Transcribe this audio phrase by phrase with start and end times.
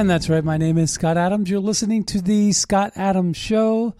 [0.00, 0.42] And that's right.
[0.42, 1.50] My name is Scott Adams.
[1.50, 3.94] You're listening to the Scott Adams Show.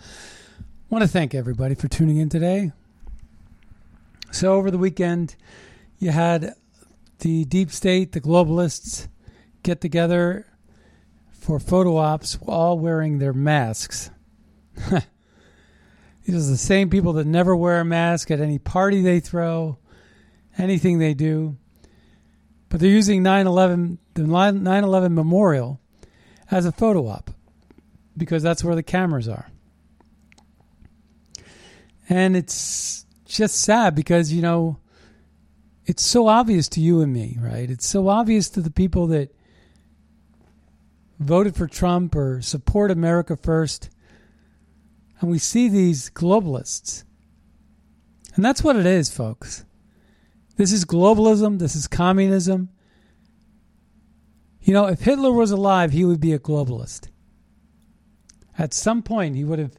[0.59, 2.73] I want to thank everybody for tuning in today.
[4.31, 5.37] So, over the weekend,
[5.99, 6.55] you had
[7.19, 9.09] the deep state, the globalists
[9.63, 10.47] get together
[11.33, 14.11] for photo ops, all wearing their masks.
[16.25, 19.77] These are the same people that never wear a mask at any party they throw,
[20.57, 21.59] anything they do.
[22.71, 25.80] But they're using 9 11, the 9 11 memorial
[26.51, 27.31] as a photo op
[28.17, 29.51] because that's where the cameras are.
[32.09, 34.79] And it's just sad because, you know,
[35.87, 37.71] it's so obvious to you and me, right?
[37.71, 39.35] It's so obvious to the people that
[41.21, 43.91] voted for Trump or support America first.
[45.21, 47.05] And we see these globalists.
[48.35, 49.65] And that's what it is, folks.
[50.57, 52.71] This is globalism, this is communism.
[54.61, 57.09] You know, if Hitler was alive, he would be a globalist.
[58.59, 59.73] At some point, he would have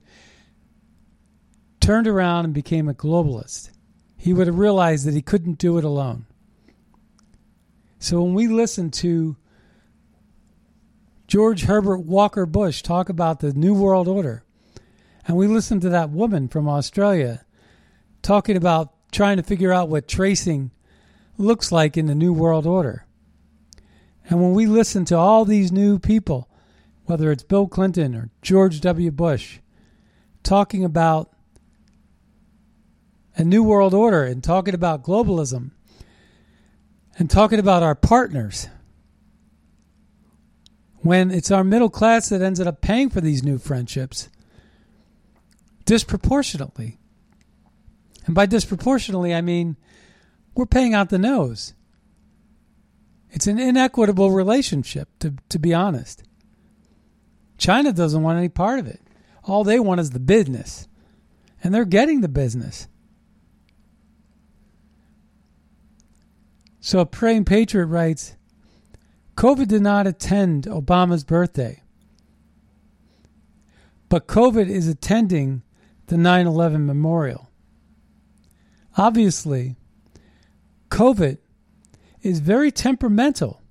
[1.79, 3.69] turned around and became a globalist.
[4.17, 6.25] He would have realized that he couldn't do it alone.
[7.99, 9.35] So when we listen to
[11.27, 14.43] George Herbert Walker Bush talk about the New World Order,
[15.27, 17.45] and we listen to that woman from Australia
[18.21, 20.71] talking about trying to figure out what tracing
[21.37, 23.05] looks like in the New World Order.
[24.31, 26.49] And when we listen to all these new people,
[27.03, 29.11] whether it's Bill Clinton or George W.
[29.11, 29.59] Bush,
[30.41, 31.33] talking about
[33.35, 35.71] a new world order and talking about globalism
[37.19, 38.69] and talking about our partners,
[40.99, 44.29] when it's our middle class that ends up paying for these new friendships
[45.83, 46.99] disproportionately.
[48.27, 49.75] And by disproportionately, I mean
[50.55, 51.73] we're paying out the nose.
[53.31, 56.23] It's an inequitable relationship, to, to be honest.
[57.57, 59.01] China doesn't want any part of it.
[59.43, 60.87] All they want is the business.
[61.63, 62.87] And they're getting the business.
[66.79, 68.35] So, a praying patriot writes
[69.37, 71.83] COVID did not attend Obama's birthday,
[74.09, 75.61] but COVID is attending
[76.07, 77.49] the 9 11 memorial.
[78.97, 79.75] Obviously,
[80.89, 81.37] COVID
[82.21, 83.61] is very temperamental.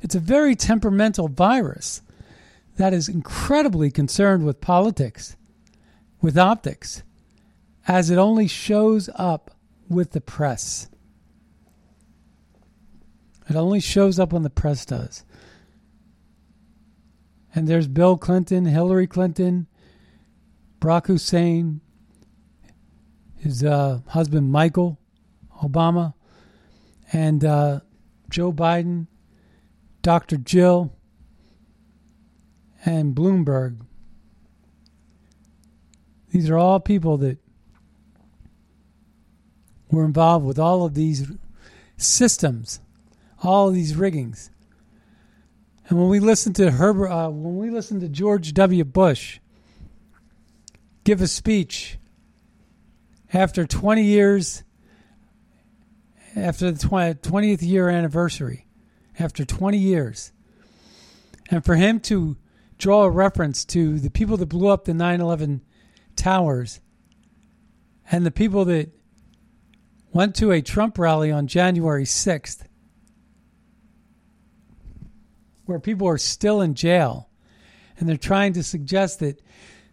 [0.00, 2.02] It's a very temperamental virus
[2.76, 5.36] that is incredibly concerned with politics,
[6.20, 7.02] with optics,
[7.86, 9.50] as it only shows up
[9.88, 10.88] with the press.
[13.48, 15.24] It only shows up when the press does.
[17.54, 19.68] And there's Bill Clinton, Hillary Clinton,
[20.80, 21.80] Barack Hussein,
[23.36, 24.98] his uh, husband Michael
[25.62, 26.14] Obama,
[27.14, 27.80] and uh,
[28.28, 29.06] Joe Biden,
[30.02, 30.36] Dr.
[30.36, 30.92] Jill,
[32.84, 33.78] and Bloomberg.
[36.32, 37.38] These are all people that
[39.92, 41.30] were involved with all of these
[41.96, 42.80] systems,
[43.44, 44.50] all of these riggings.
[45.88, 48.84] And when we listen to Herbert, uh, when we listen to George W.
[48.84, 49.38] Bush
[51.04, 51.96] give a speech
[53.32, 54.64] after 20 years
[56.36, 58.66] after the 20th year anniversary,
[59.18, 60.32] after 20 years.
[61.50, 62.36] And for him to
[62.78, 65.60] draw a reference to the people that blew up the 9 11
[66.16, 66.80] towers
[68.10, 68.90] and the people that
[70.12, 72.64] went to a Trump rally on January 6th,
[75.64, 77.28] where people are still in jail,
[77.98, 79.40] and they're trying to suggest that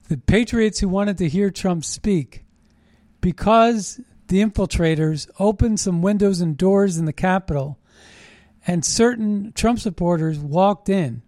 [0.09, 2.43] the patriots who wanted to hear Trump speak,
[3.21, 3.99] because
[4.31, 7.77] the infiltrators opened some windows and doors in the Capitol,
[8.65, 11.21] and certain Trump supporters walked in.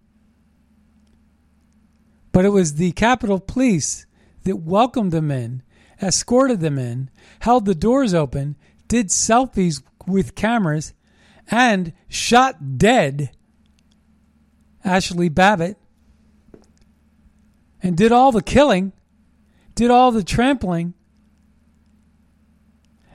[2.32, 4.06] But it was the Capitol Police
[4.44, 5.62] that welcomed them in,
[6.00, 7.10] escorted them in,
[7.40, 8.56] held the doors open,
[8.88, 10.94] did selfies with cameras,
[11.50, 13.32] and shot dead
[14.82, 15.76] Ashli Babbitt
[17.82, 18.94] and did all the killing,
[19.74, 20.94] did all the trampling,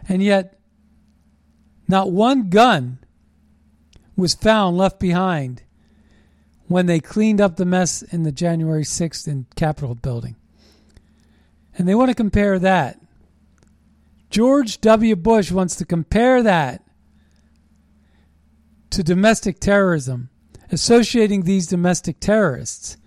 [0.10, 0.60] and yet
[1.88, 3.00] not one gun
[4.18, 5.64] was found left behind
[6.68, 10.36] when they cleaned up the mess in the January 6th in Capitol building.
[11.78, 13.00] And they want to compare that.
[14.30, 15.16] George W.
[15.16, 16.84] Bush wants to compare that
[18.92, 20.30] to domestic terrorism,
[20.72, 22.98] associating these domestic terrorists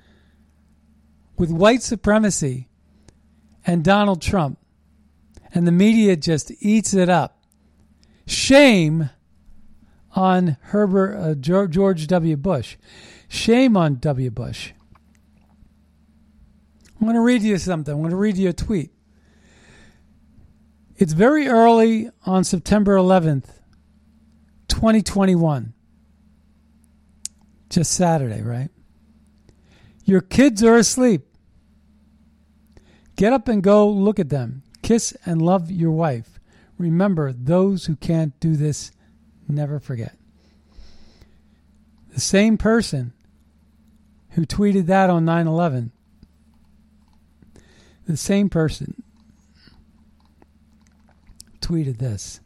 [1.37, 2.69] with white supremacy
[3.67, 4.59] and Donald Trump.
[5.55, 7.43] And the media just eats it up.
[8.27, 9.11] Shame
[10.15, 12.37] on Herbert uh, George W.
[12.37, 12.77] Bush.
[13.29, 14.31] Shame on W.
[14.31, 14.73] Bush.
[17.01, 17.93] I'm going to read you something.
[17.93, 18.93] I'm going to read you a tweet.
[20.97, 23.49] It's very early on September 11th,
[24.69, 25.73] 2021.
[27.71, 28.69] Just Saturday, right?
[30.05, 31.27] Your kids are asleep.
[33.17, 34.63] Get up and go look at them.
[34.83, 36.41] Kiss and love your wife.
[36.79, 38.93] Remember, those who can't do this
[39.49, 40.17] never forget.
[42.13, 43.13] The same person
[44.31, 45.93] who tweeted that on 9 11,
[48.07, 49.03] the same person
[51.61, 52.41] tweeted this.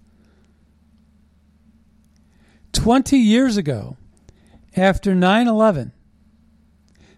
[2.72, 3.96] 20 years ago,
[4.76, 5.92] after 9 11,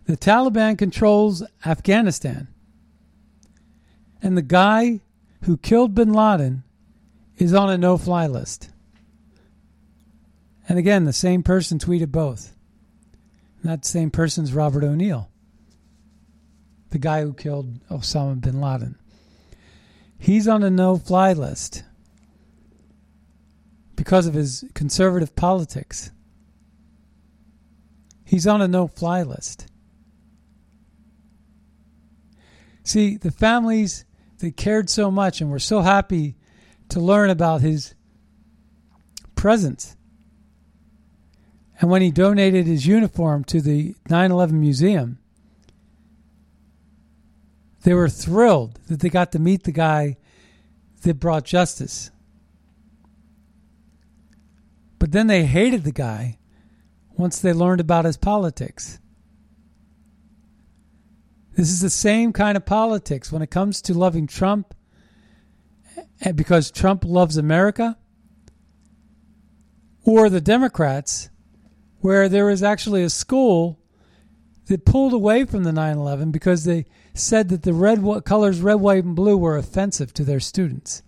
[0.07, 2.49] the Taliban controls Afghanistan.
[4.23, 5.01] And the guy
[5.43, 6.65] who killed bin Laden
[7.37, 8.71] is on a no fly list.
[10.69, 12.55] And again, the same person tweeted both.
[13.65, 15.31] that same person's Robert O'Neill,
[16.91, 18.97] the guy who killed Osama bin Laden.
[20.19, 21.85] He's on a no fly list
[23.97, 26.11] because of his conservative politics.
[28.25, 29.67] He's on a no fly list.
[32.83, 34.05] See, the families
[34.39, 36.37] that cared so much and were so happy
[36.89, 37.95] to learn about his
[39.35, 39.97] presence.
[41.81, 45.19] And when he donated his uniform to the 9 11 Museum,
[47.83, 50.17] they were thrilled that they got to meet the guy
[51.03, 52.11] that brought justice.
[54.99, 56.39] But then they hated the guy
[57.17, 58.99] once they learned about his politics.
[61.59, 64.75] This is the same kind of politics when it comes to loving Trump,
[66.21, 67.99] eh, because Trump loves America,
[70.05, 71.31] or the Democrats,
[71.99, 73.81] where there was actually a school
[74.67, 78.77] that pulled away from the 9 11 because they said that the red colors red,
[78.77, 81.03] white, and blue were offensive to their students.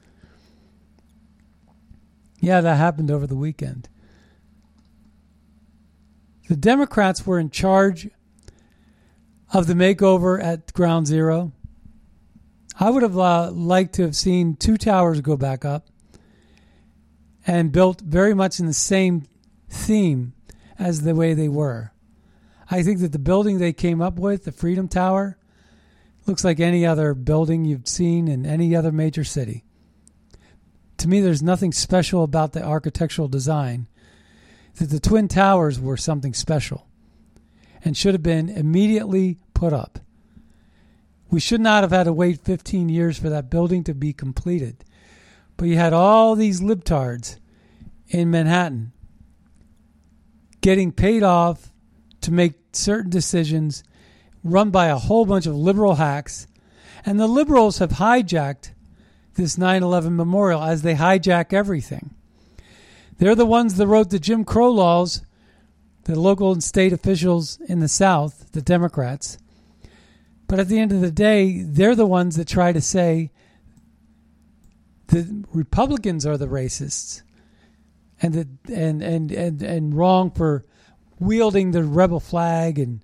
[2.41, 3.89] Yeah, that happened over the weekend.
[6.49, 8.11] The Democrats were in charge
[9.53, 11.53] of the makeover at Ground Zero.
[12.79, 15.89] I would have uh, liked to have seen two towers go back up
[17.47, 19.25] and built very much in the same
[19.69, 20.35] theme
[20.79, 21.93] as the way they were.
[22.71, 25.37] I think that the building they came up with, the Freedom Tower,
[26.27, 29.65] looks like any other building you've seen in any other major city.
[30.99, 33.89] To me, there's nothing special about the architectural design.
[34.77, 36.87] That the Twin Towers were something special
[37.85, 39.99] and should have been immediately put up.
[41.31, 44.85] We should not have had to wait 15 years for that building to be completed.
[45.57, 47.37] But you had all these libtards
[48.09, 48.93] in Manhattan
[50.61, 51.71] getting paid off
[52.23, 53.85] to make certain decisions
[54.43, 56.47] run by a whole bunch of liberal hacks.
[57.05, 58.73] And the liberals have hijacked
[59.35, 62.11] this 9 11 memorial as they hijack everything.
[63.19, 65.23] They're the ones that wrote the Jim Crow laws
[66.05, 69.39] the local and state officials in the South, the Democrats.
[70.47, 73.31] But at the end of the day, they're the ones that try to say
[75.09, 77.23] the Republicans are the racists
[78.23, 80.65] and the, and, and and and wrong for
[81.19, 83.01] wielding the rebel flag and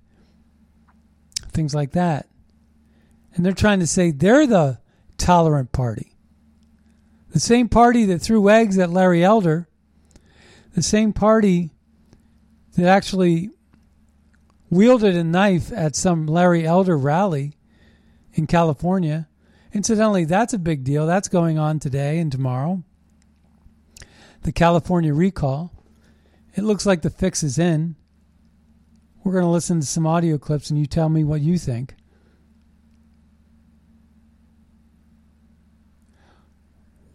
[1.51, 2.27] things like that.
[3.33, 4.79] And they're trying to say they're the
[5.17, 6.13] tolerant party.
[7.31, 9.67] The same party that threw eggs at Larry Elder,
[10.73, 11.71] the same party
[12.77, 13.49] that actually
[14.69, 17.57] wielded a knife at some Larry Elder rally
[18.33, 19.27] in California.
[19.73, 21.07] Incidentally, that's a big deal.
[21.07, 22.83] That's going on today and tomorrow.
[24.43, 25.73] The California recall.
[26.55, 27.95] It looks like the fix is in.
[29.23, 31.95] We're going to listen to some audio clips and you tell me what you think.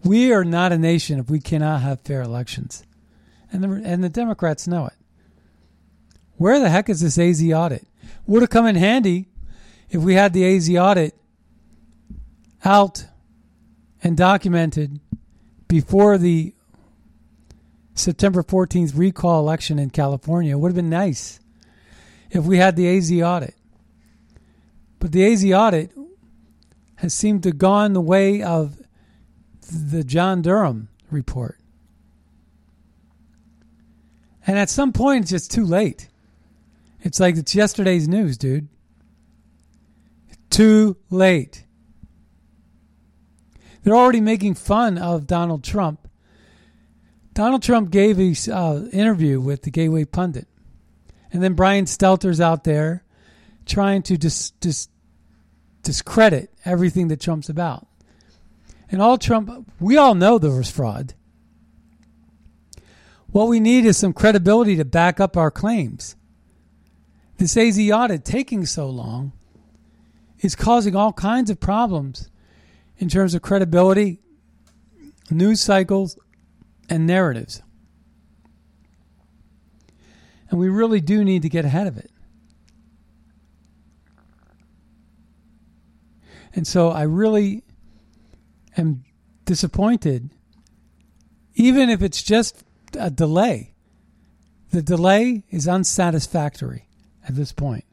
[0.05, 2.83] We are not a nation if we cannot have fair elections.
[3.53, 4.95] And the, and the Democrats know it.
[6.43, 7.87] Where the heck is this AZ audit?
[8.27, 9.29] Would have come in handy
[9.91, 11.15] if we had the AZ audit
[12.65, 13.07] out
[14.03, 14.99] and documented
[15.69, 16.53] before the
[17.95, 20.57] September 14th recall election in California.
[20.57, 21.39] It would have been nice
[22.29, 23.55] if we had the AZ audit.
[24.99, 25.93] But the AZ audit
[26.97, 28.83] has seemed to have gone the way of
[29.71, 31.61] the John Durham report.
[34.45, 36.09] And at some point, it's just too late.
[37.03, 38.69] It's like it's yesterday's news, dude.
[40.51, 41.65] Too late.
[43.83, 46.09] They're already making fun of Donald Trump.
[47.35, 50.47] Donald Trump gave his uh, interview with the Gateway Pundit.
[51.33, 53.05] And then Brian Stelter's out there
[53.67, 54.89] trying to dis- dis-
[55.83, 57.87] discredit everything that Trump's about.
[58.91, 61.15] And all Trump, we all know there was fraud.
[63.29, 66.15] What we need is some credibility to back up our claims.
[67.39, 69.33] This audit taking so long
[70.41, 72.29] is causing all kinds of problems
[72.99, 74.21] in terms of credibility,
[75.31, 76.19] news cycles,
[76.89, 77.63] and narratives.
[80.51, 82.11] And we really do need to get ahead of it.
[86.55, 87.65] And so I really
[88.77, 89.05] am
[89.47, 90.31] disappointed,
[91.55, 92.63] even if it's just
[92.99, 93.75] a delay.
[94.71, 96.89] The delay is unsatisfactory
[97.27, 97.85] at this point.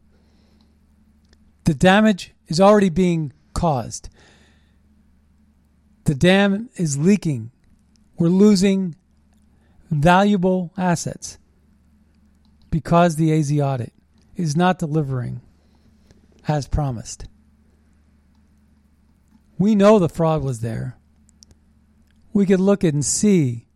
[1.65, 4.09] The damage is already being caused.
[6.05, 7.51] The dam is leaking.
[8.17, 8.95] We're losing
[9.91, 11.37] valuable assets
[12.71, 13.93] because the AZ audit
[14.35, 15.41] is not delivering
[16.47, 17.25] as promised.
[19.57, 20.97] We know the fraud was there.
[22.33, 23.67] We could look at and see.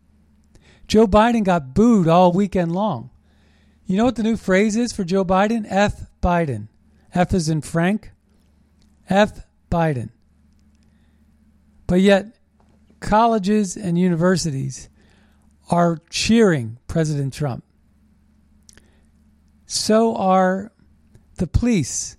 [0.88, 3.10] Joe Biden got booed all weekend long.
[3.86, 5.66] You know what the new phrase is for Joe Biden?
[5.68, 6.68] F Biden.
[7.14, 8.12] F is in Frank.
[9.10, 10.10] F Biden.
[11.86, 12.38] But yet,
[13.00, 14.90] colleges and universities
[15.70, 17.64] are cheering President Trump.
[19.66, 20.72] So are
[21.36, 22.16] the police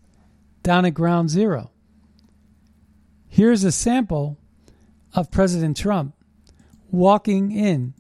[0.63, 1.71] down at Ground Zero.
[3.29, 4.39] Here's a sample
[5.15, 6.15] of President Trump
[6.91, 7.95] walking in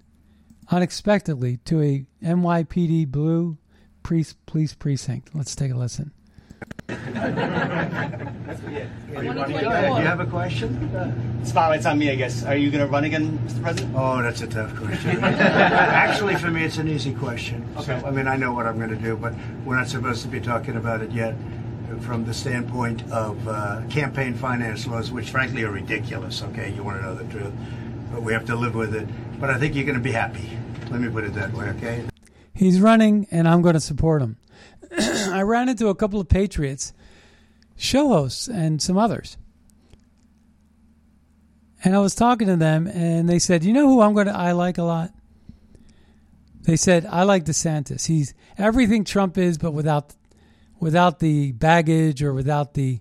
[0.70, 3.58] unexpectedly to a NYPD blue
[4.02, 5.34] police, police precinct.
[5.34, 6.12] Let's take a listen.
[6.86, 7.00] Do you
[10.02, 11.44] have a question?
[11.44, 12.44] Spotlight's on me, I guess.
[12.44, 13.62] Are you going to run again, Mr.
[13.62, 13.94] President?
[13.96, 15.18] Oh, that's a tough question.
[15.24, 17.66] Actually, for me, it's an easy question.
[17.82, 20.28] So, I mean, I know what I'm going to do, but we're not supposed to
[20.28, 21.34] be talking about it yet
[22.00, 26.42] from the standpoint of uh, campaign finance laws, which frankly are ridiculous.
[26.42, 27.52] Okay, you want to know the truth,
[28.12, 29.08] but we have to live with it.
[29.40, 30.50] But I think you're going to be happy.
[30.90, 31.68] Let me put it that way.
[31.70, 32.04] Okay.
[32.54, 34.36] He's running, and I'm going to support him.
[34.98, 36.92] I ran into a couple of patriots,
[37.76, 39.36] show hosts, and some others.
[41.82, 44.36] And I was talking to them, and they said, "You know who I'm going to
[44.36, 45.12] I like a lot."
[46.62, 48.06] They said, "I like DeSantis.
[48.06, 50.14] He's everything Trump is, but without
[50.80, 53.00] without the baggage or without the."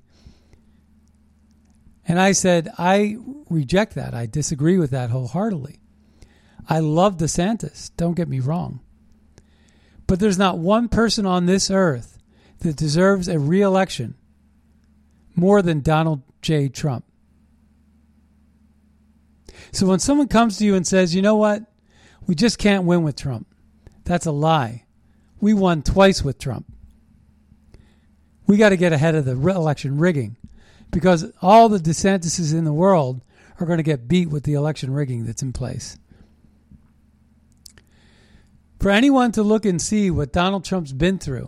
[2.06, 3.18] And I said, "I
[3.50, 4.14] reject that.
[4.14, 5.80] I disagree with that wholeheartedly.
[6.70, 7.92] I love DeSantis.
[7.98, 8.80] Don't get me wrong."
[10.08, 12.20] But there's not one person on this earth
[12.60, 14.16] that deserves a reelection
[15.36, 16.70] more than Donald J.
[16.70, 17.06] Trump.
[19.72, 21.64] So when someone comes to you and says, you know what,
[22.28, 23.48] we just can't win with Trump,
[24.04, 24.86] that's a lie.
[25.40, 26.72] We won twice with Trump.
[28.46, 30.38] We got to get ahead of the election rigging
[30.92, 33.22] because all the DeSantises in the world
[33.60, 35.98] are going to get beat with the election rigging that's in place.
[38.84, 41.48] For anyone to look and see what Donald Trump's been through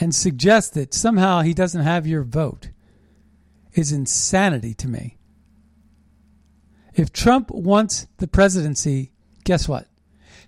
[0.00, 2.70] and suggest that somehow he doesn't have your vote
[3.74, 5.18] is insanity to me.
[6.96, 9.12] If Trump wants the presidency,
[9.44, 9.86] guess what?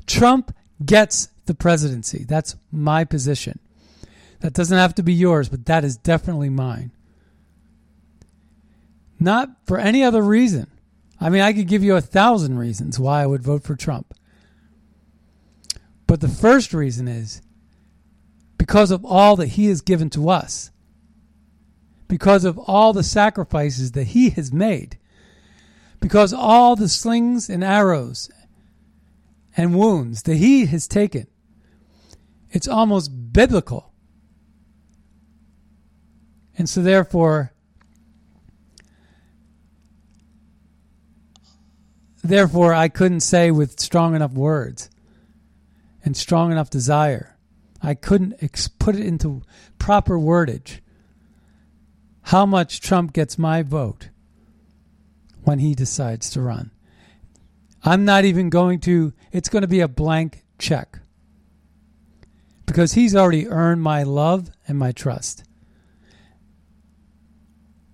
[0.04, 0.52] Trump
[0.84, 2.24] gets the presidency.
[2.24, 3.60] That's my position.
[4.40, 6.90] That doesn't have to be yours, but that is definitely mine.
[9.20, 10.72] Not for any other reason.
[11.20, 14.12] I mean, I could give you a thousand reasons why I would vote for Trump.
[16.10, 17.40] But the first reason is
[18.58, 20.72] because of all that he has given to us,
[22.08, 24.98] because of all the sacrifices that he has made,
[26.00, 28.28] because all the slings and arrows
[29.56, 31.28] and wounds that he has taken.
[32.50, 33.92] It's almost biblical.
[36.58, 37.52] And so, therefore,
[42.24, 44.90] therefore, I couldn't say with strong enough words
[46.04, 47.36] and strong enough desire.
[47.82, 49.42] I couldn't ex- put it into
[49.78, 50.80] proper wordage
[52.24, 54.10] how much Trump gets my vote
[55.42, 56.70] when he decides to run.
[57.82, 60.98] I'm not even going to, it's going to be a blank check
[62.66, 65.44] because he's already earned my love and my trust.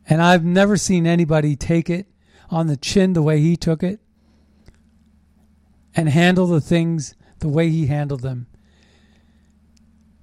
[0.08, 2.06] And I've never seen anybody take it
[2.50, 4.00] on the chin the way he took it
[5.94, 8.46] and handle the things the way he handled them.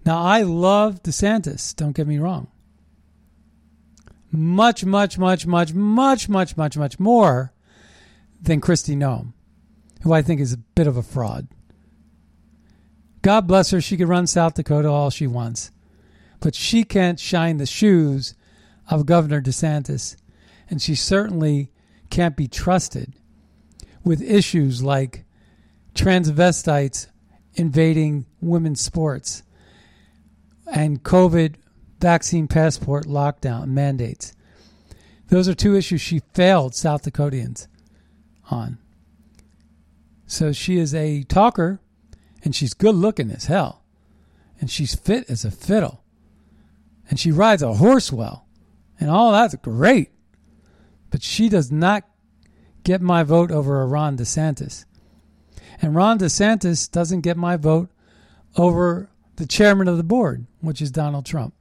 [0.06, 2.48] Now, I love DeSantis, don't get me wrong.
[4.32, 7.54] Much, much, much, much, much, much, much, much more
[8.42, 9.34] than Kristi Noem,
[10.02, 11.48] who I think is a bit of a fraud.
[13.22, 15.72] God bless her, she can run South Dakota all she wants,
[16.42, 18.36] but she can't shine the shoes
[18.90, 20.18] of Governor DeSantis,
[20.70, 21.72] and she certainly
[22.10, 23.14] can't be trusted
[24.04, 25.23] with issues like
[25.94, 27.08] transvestites
[27.56, 29.44] invading women's sports
[30.74, 31.56] and COVID
[32.00, 34.34] vaccine passport lockdown mandates.
[35.28, 37.68] Those are two issues she failed South Dakotians
[38.52, 38.78] on.
[40.26, 41.80] So she is a talker
[42.44, 43.84] and she's good looking as hell.
[44.60, 46.04] And she's fit as a fiddle.
[47.10, 48.48] And she rides a horse well.
[49.00, 50.10] And all that's great.
[51.10, 52.04] But she does not
[52.84, 54.86] get my vote over Ron DeSantis.
[55.84, 57.90] And Ron DeSantis doesn't get my vote
[58.56, 61.54] over the chairman of the board, which is Donald Trump.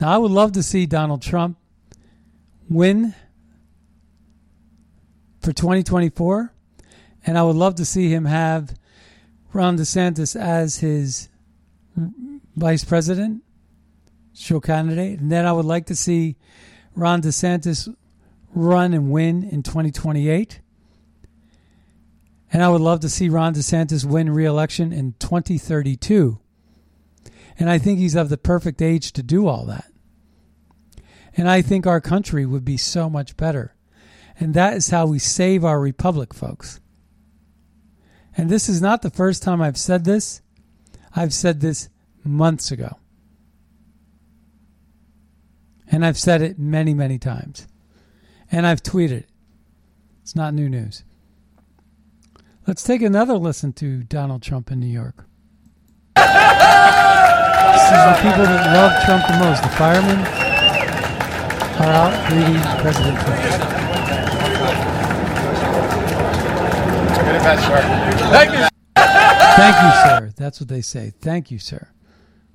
[0.00, 1.58] Now, I would love to see Donald Trump
[2.70, 3.16] win
[5.40, 6.54] for 2024,
[7.26, 8.78] and I would love to see him have
[9.52, 11.28] Ron DeSantis as his
[12.54, 13.42] vice president,
[14.34, 16.36] show candidate, and then I would like to see
[16.94, 17.92] Ron DeSantis
[18.54, 20.60] run and win in 2028.
[22.52, 26.40] And I would love to see Ron DeSantis win re-election in 2032.
[27.58, 29.90] And I think he's of the perfect age to do all that.
[31.36, 33.74] And I think our country would be so much better.
[34.40, 36.80] And that is how we save our republic, folks.
[38.36, 40.40] And this is not the first time I've said this.
[41.14, 41.88] I've said this
[42.24, 42.98] months ago.
[45.90, 47.66] And I've said it many, many times.
[48.52, 49.28] And I've tweeted it.
[50.22, 51.02] It's not new news.
[52.68, 55.24] Let's take another listen to Donald Trump in New York.
[56.16, 56.30] This is
[57.90, 59.62] the people that love Trump the most.
[59.62, 60.18] The firemen
[61.80, 63.40] are out greeting President Trump.
[68.34, 68.68] Thank you.
[69.56, 70.32] Thank you, sir.
[70.36, 71.14] That's what they say.
[71.22, 71.88] Thank you, sir.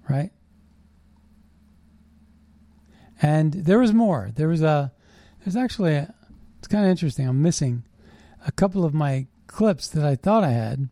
[0.08, 0.30] Right?
[3.19, 4.30] And there was more.
[4.36, 4.91] There was a.
[5.43, 6.13] There's actually a.
[6.60, 7.28] It's kind of interesting.
[7.28, 7.84] I'm missing
[8.45, 10.89] a couple of my clips that I thought I had.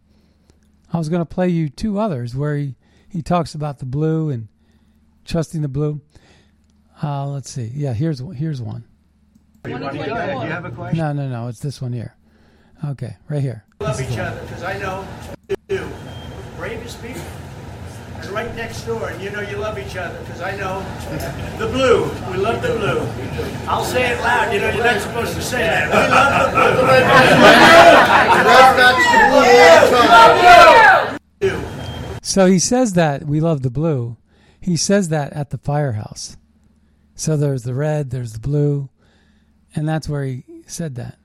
[0.93, 2.75] I was going to play you two others where he,
[3.09, 4.47] he talks about the blue and
[5.25, 6.01] trusting the blue.
[7.01, 7.71] Uh, let's see.
[7.73, 8.85] Yeah, here's here's one.
[9.63, 9.71] Go.
[9.71, 10.99] You have a question?
[10.99, 11.47] No, no, no.
[11.47, 12.15] It's this one here.
[12.85, 13.65] Okay, right here.
[13.79, 15.07] love each other because I know
[15.69, 15.87] you.
[16.57, 17.21] Bravest people.
[18.21, 20.85] And right next door, and you know you love each other because I know
[21.57, 22.03] the blue.
[22.31, 22.99] We love the blue.
[23.67, 24.53] I'll say it loud.
[24.53, 25.91] You know you're not supposed to say that.
[31.41, 31.63] We love the blue.
[32.21, 34.17] So he says that we love the blue.
[34.59, 36.37] He says that at the firehouse.
[37.15, 38.89] So there's the red, there's the blue,
[39.75, 41.17] and that's where he said that.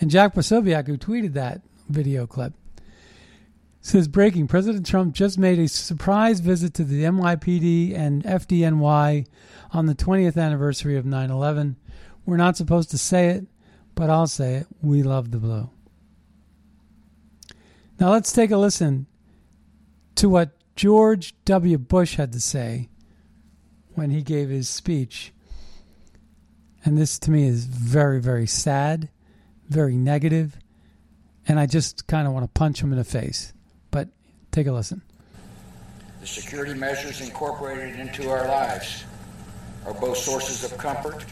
[0.00, 2.52] And Jack Posobiec, who tweeted that video clip,
[3.86, 9.26] says breaking President Trump just made a surprise visit to the NYPD and FDNY
[9.70, 11.76] on the 20th anniversary of 9 11.
[12.24, 13.46] We're not supposed to say it,
[13.94, 14.66] but I'll say it.
[14.82, 15.70] We love the blue.
[18.00, 19.06] Now let's take a listen
[20.16, 21.78] to what George W.
[21.78, 22.88] Bush had to say
[23.94, 25.32] when he gave his speech.
[26.84, 29.10] And this to me is very, very sad,
[29.68, 30.58] very negative,
[31.46, 33.52] And I just kind of want to punch him in the face.
[34.56, 35.02] Take a listen.
[36.22, 39.04] The security measures incorporated into our lives
[39.84, 41.26] are both sources of comfort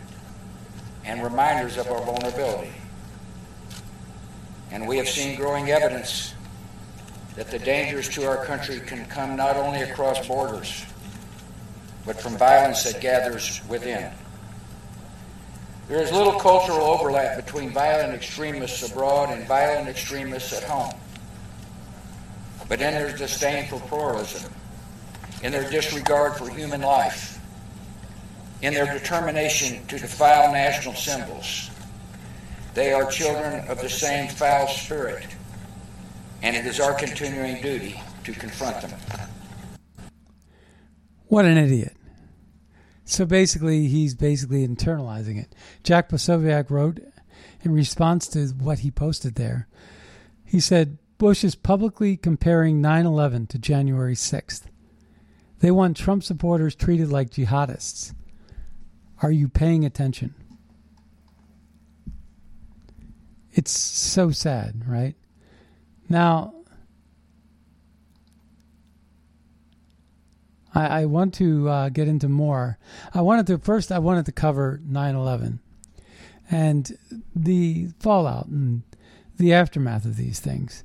[1.06, 2.74] and reminders of our vulnerability.
[4.70, 6.34] And we have seen growing evidence
[7.34, 10.84] that the dangers to our country can come not only across borders,
[12.04, 14.12] but from violence that gathers within.
[15.88, 20.92] There is little cultural overlap between violent extremists abroad and violent extremists at home.
[22.68, 24.52] But in their disdain for pluralism,
[25.42, 27.38] in their disregard for human life,
[28.62, 31.70] in their determination to defile national symbols,
[32.72, 35.26] they are children of the same foul spirit,
[36.42, 38.98] and it is our continuing duty to confront them.
[41.26, 41.96] What an idiot.
[43.04, 45.54] So basically, he's basically internalizing it.
[45.82, 47.00] Jack Posobiec wrote
[47.62, 49.68] in response to what he posted there.
[50.44, 54.64] He said, Bush is publicly comparing 9 11 to January 6th.
[55.60, 58.12] They want Trump supporters treated like jihadists.
[59.22, 60.34] Are you paying attention?
[63.54, 65.14] It's so sad, right?
[66.10, 66.52] Now,
[70.74, 72.76] I, I want to uh, get into more.
[73.14, 73.90] I wanted to first.
[73.90, 75.60] I wanted to cover 9/11
[76.50, 76.98] and
[77.34, 78.82] the fallout and
[79.38, 80.84] the aftermath of these things.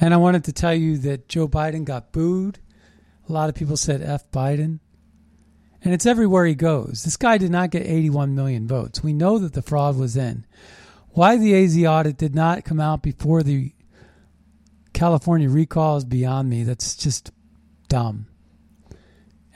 [0.00, 2.58] And I wanted to tell you that Joe Biden got booed.
[3.28, 4.80] A lot of people said F Biden.
[5.82, 7.04] And it's everywhere he goes.
[7.04, 9.02] This guy did not get 81 million votes.
[9.02, 10.46] We know that the fraud was in.
[11.10, 13.72] Why the AZ audit did not come out before the
[14.92, 16.64] California recall is beyond me.
[16.64, 17.30] That's just
[17.88, 18.26] dumb.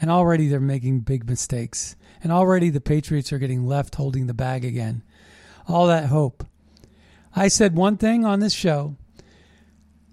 [0.01, 1.97] And already they're making big mistakes.
[2.23, 5.03] And already the Patriots are getting left holding the bag again.
[5.69, 6.47] All that hope.
[7.35, 8.97] I said one thing on this show.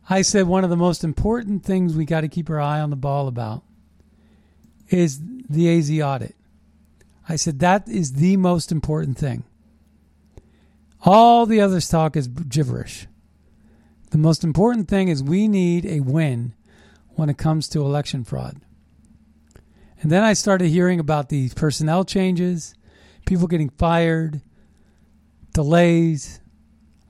[0.09, 2.89] I said one of the most important things we got to keep our eye on
[2.89, 3.63] the ball about
[4.89, 6.35] is the AZ audit.
[7.29, 9.43] I said that is the most important thing.
[11.03, 13.07] All the other talk is gibberish.
[14.11, 16.53] The most important thing is we need a win
[17.15, 18.59] when it comes to election fraud.
[20.01, 22.75] And then I started hearing about these personnel changes,
[23.25, 24.41] people getting fired,
[25.53, 26.39] delays.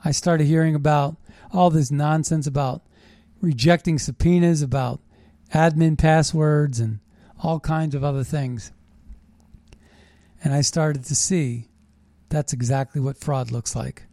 [0.03, 1.15] I started hearing about
[1.53, 2.83] all this nonsense about
[3.41, 5.01] rejecting subpoenas, about
[5.53, 6.99] admin passwords, and
[7.43, 8.71] all kinds of other things.
[10.43, 11.67] And I started to see
[12.29, 14.03] that's exactly what fraud looks like.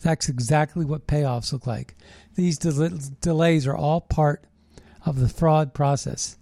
[0.00, 1.94] That's exactly what payoffs look like.
[2.34, 4.44] These del- delays are all part
[5.04, 6.36] of the fraud process.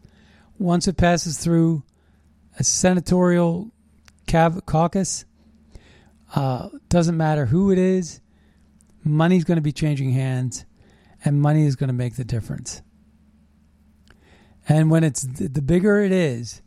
[0.58, 1.82] Once it passes through
[2.58, 3.70] a senatorial
[4.26, 5.24] caucus,
[6.34, 8.20] uh, doesn't matter who it is,
[9.04, 10.64] money's going to be changing hands,
[11.24, 12.82] and money is going to make the difference.
[14.68, 16.62] And when it's the bigger it is,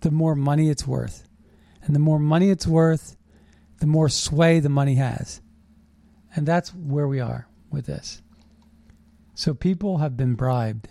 [0.00, 1.28] the more money it's worth.
[1.82, 3.16] And the more money it's worth,
[3.78, 5.40] the more sway the money has.
[6.36, 8.22] And that's where we are with this.
[9.34, 10.88] So people have been bribed.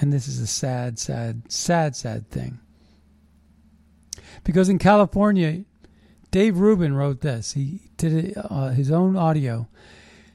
[0.00, 2.60] And this is a sad, sad, sad, sad thing.
[4.44, 5.64] Because in California,
[6.32, 7.52] Dave Rubin wrote this.
[7.52, 9.68] He did uh, his own audio.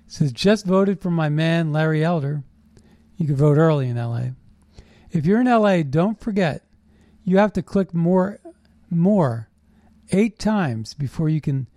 [0.08, 2.44] Says, just voted for my man, Larry Elder.
[3.18, 4.30] You can vote early in LA.
[5.12, 6.64] If you're in LA, don't forget,
[7.24, 8.40] you have to click more,
[8.92, 9.50] more,
[10.12, 11.68] eight times before you can,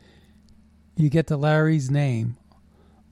[0.97, 2.37] you get to Larry's name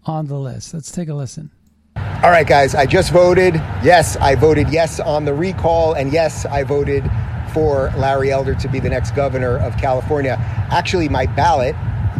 [0.04, 0.74] on the list.
[0.74, 1.50] Let's take a listen.
[1.96, 3.54] All right, guys, I just voted.
[3.82, 7.02] Yes, I voted yes on the recall, and yes, I voted
[7.50, 10.36] for Larry Elder to be the next governor of California.
[10.70, 11.74] Actually, my ballot,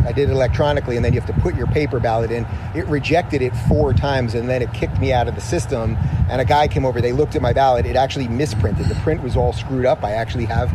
[0.07, 2.47] I did it electronically, and then you have to put your paper ballot in.
[2.75, 5.97] It rejected it four times, and then it kicked me out of the system.
[6.31, 8.87] And a guy came over, they looked at my ballot, it actually misprinted.
[8.87, 10.05] The print was all screwed up.
[10.05, 10.71] I actually have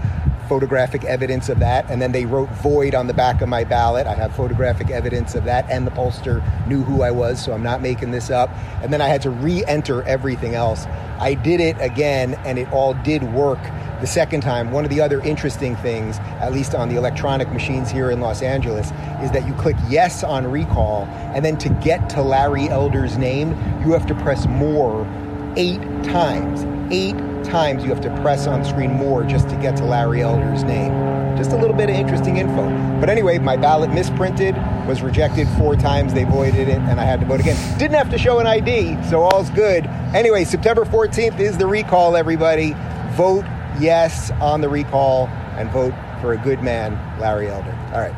[0.48, 1.90] photographic evidence of that.
[1.90, 4.08] And then they wrote void on the back of my ballot.
[4.08, 5.70] I have photographic evidence of that.
[5.70, 8.50] And the pollster knew who I was, so I'm not making this up.
[8.82, 10.86] And then I had to re enter everything else.
[11.20, 13.60] I did it again, and it all did work
[14.02, 14.72] the second time.
[14.72, 18.42] One of the other interesting things, at least on the electronic machines here in Los
[18.42, 18.88] Angeles,
[19.22, 23.52] is that you click yes on recall, and then to get to Larry Elder's name,
[23.86, 25.08] you have to press more
[25.56, 26.66] eight times.
[26.92, 30.64] Eight times you have to press on screen more just to get to Larry Elder's
[30.64, 30.92] name.
[31.38, 32.70] Just a little bit of interesting info.
[33.00, 34.56] But anyway, my ballot misprinted,
[34.88, 36.14] was rejected four times.
[36.14, 37.58] They voided it, and I had to vote again.
[37.80, 39.86] Didn't have to show an ID, so all's good.
[40.14, 42.76] Anyway, September 14th is the recall, everybody.
[43.14, 43.46] Vote
[43.80, 45.28] yes on the recall
[45.58, 47.78] and vote for a good man, Larry Elder.
[47.94, 48.14] All right.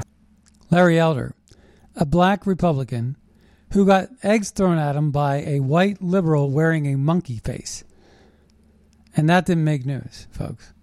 [0.70, 1.34] Larry Elder.
[1.96, 3.16] a black Republican
[3.72, 7.84] who got eggs thrown at him by a white liberal wearing a monkey face.
[9.16, 10.74] And that didn't make news, folks.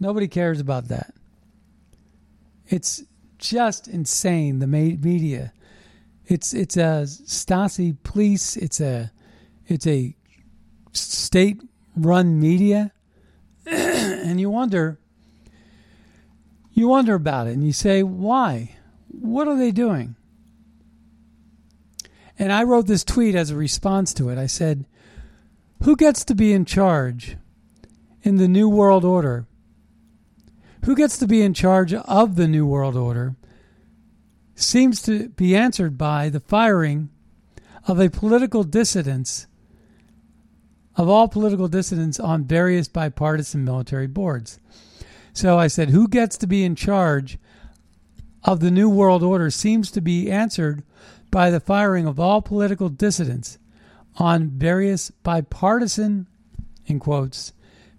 [0.00, 1.14] Nobody cares about that.
[2.66, 3.02] It's
[3.38, 5.52] just insane, the media.
[6.26, 9.12] It's it's a Stasi police, it's a
[9.66, 10.16] it's a
[10.92, 11.60] state
[11.94, 12.92] run media.
[13.66, 14.98] and you wonder
[16.72, 18.76] you wonder about it and you say, why?
[19.08, 20.16] What are they doing?
[22.36, 24.38] And I wrote this tweet as a response to it.
[24.38, 24.86] I said,
[25.84, 27.36] Who gets to be in charge
[28.22, 29.46] in the New World Order?
[30.86, 33.36] Who gets to be in charge of the New World Order
[34.54, 37.10] seems to be answered by the firing
[37.86, 38.64] of a political
[40.96, 44.58] of all political dissidents on various bipartisan military boards.
[45.34, 47.36] So I said, Who gets to be in charge
[48.42, 50.82] of the New World Order seems to be answered
[51.30, 53.58] by the firing of all political dissidents
[54.16, 56.26] on various bipartisan,
[56.86, 57.52] in quotes,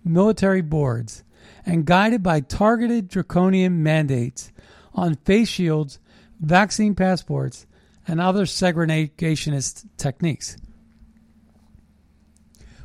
[0.03, 1.23] military boards
[1.65, 4.51] and guided by targeted draconian mandates
[4.93, 5.99] on face shields,
[6.39, 7.65] vaccine passports,
[8.07, 10.57] and other segregationist techniques.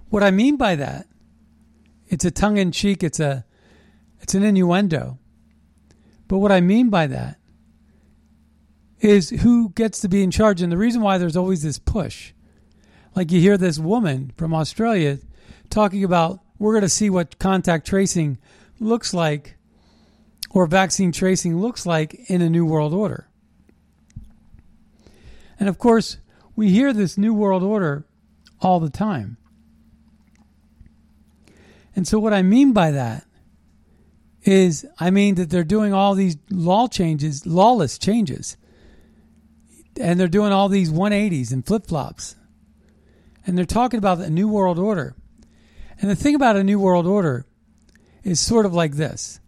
[0.08, 1.06] What I mean by that,
[2.08, 3.44] it's a tongue in cheek, it's a
[4.20, 5.18] it's an innuendo.
[6.26, 7.38] But what I mean by that
[9.00, 10.60] is who gets to be in charge.
[10.62, 12.32] And the reason why there's always this push,
[13.14, 15.18] like you hear this woman from Australia
[15.68, 18.38] talking about, we're going to see what contact tracing
[18.78, 19.56] looks like
[20.50, 23.28] or vaccine tracing looks like in a new world order.
[25.58, 26.18] And of course,
[26.56, 28.06] we hear this new world order
[28.60, 29.36] all the time.
[31.94, 33.24] And so, what I mean by that
[34.42, 38.56] is, I mean that they're doing all these law changes, lawless changes
[40.00, 42.36] and they're doing all these 180s and flip flops.
[43.46, 45.14] And they're talking about the New World Order.
[46.00, 47.46] And the thing about a New World Order
[48.22, 49.40] is sort of like this.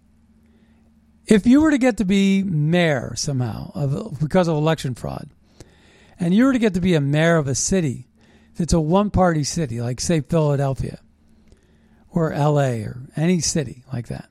[1.26, 5.31] If you were to get to be mayor somehow of, because of election fraud,
[6.18, 8.09] and you were to get to be a mayor of a city
[8.57, 11.00] that's a one party city, like, say, Philadelphia
[12.11, 14.28] or LA or any city like that,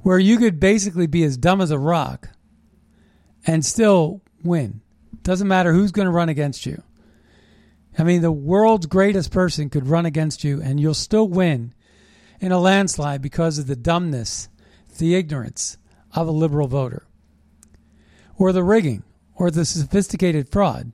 [0.00, 2.30] where you could basically be as dumb as a rock
[3.46, 4.80] and still win
[5.22, 6.82] doesn't matter who's going to run against you.
[7.98, 11.74] I mean, the world's greatest person could run against you and you'll still win
[12.40, 14.48] in a landslide because of the dumbness,
[14.98, 15.76] the ignorance
[16.14, 17.06] of a liberal voter,
[18.36, 19.02] or the rigging,
[19.34, 20.92] or the sophisticated fraud.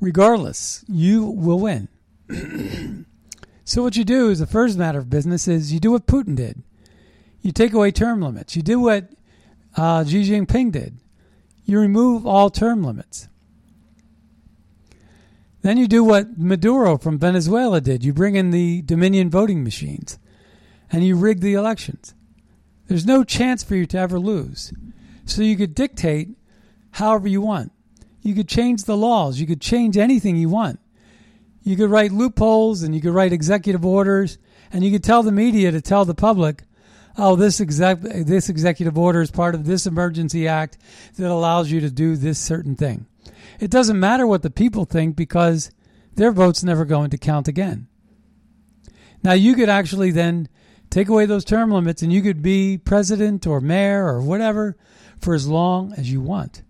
[0.00, 1.88] Regardless, you will win.
[3.64, 6.36] so, what you do is the first matter of business is you do what Putin
[6.36, 6.62] did.
[7.42, 8.56] You take away term limits.
[8.56, 9.10] You do what
[9.76, 11.00] uh, Xi Jinping did
[11.70, 13.28] you remove all term limits.
[15.62, 20.18] Then you do what Maduro from Venezuela did you bring in the Dominion voting machines
[20.90, 22.14] and you rig the elections.
[22.86, 24.72] There's no chance for you to ever lose.
[25.26, 26.30] So you could dictate
[26.92, 27.72] however you want.
[28.22, 29.38] You could change the laws.
[29.38, 30.80] You could change anything you want.
[31.62, 34.38] You could write loopholes and you could write executive orders
[34.72, 36.64] and you could tell the media to tell the public
[37.16, 40.78] oh, this exec- this executive order is part of this emergency act
[41.16, 43.06] that allows you to do this certain thing.
[43.60, 45.70] It doesn't matter what the people think because
[46.14, 47.88] their vote's never going to count again.
[49.22, 50.48] Now, you could actually then
[50.88, 54.78] take away those term limits and you could be president or mayor or whatever
[55.20, 56.62] for as long as you want.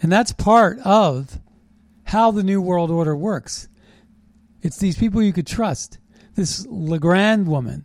[0.00, 1.38] And that's part of
[2.04, 3.68] how the New World Order works.
[4.62, 5.98] It's these people you could trust.
[6.34, 7.84] This Lagarde woman,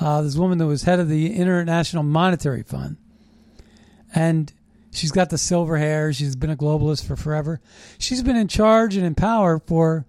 [0.00, 2.96] uh, this woman that was head of the International Monetary Fund.
[4.14, 4.52] And
[4.96, 6.12] she's got the silver hair.
[6.12, 7.60] She's been a globalist for forever.
[7.98, 10.06] She's been in charge and in power for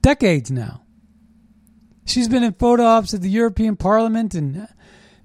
[0.00, 0.82] decades now.
[2.06, 4.68] She's been in photo ops at the European Parliament and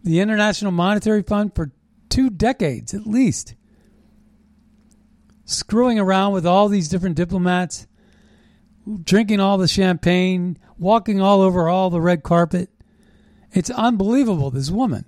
[0.04, 1.72] the International Monetary Fund for
[2.08, 3.56] two decades at least.
[5.46, 7.88] Screwing around with all these different diplomats,
[9.04, 12.70] drinking all the champagne, walking all over all the red carpet.
[13.52, 15.06] It's unbelievable, this woman.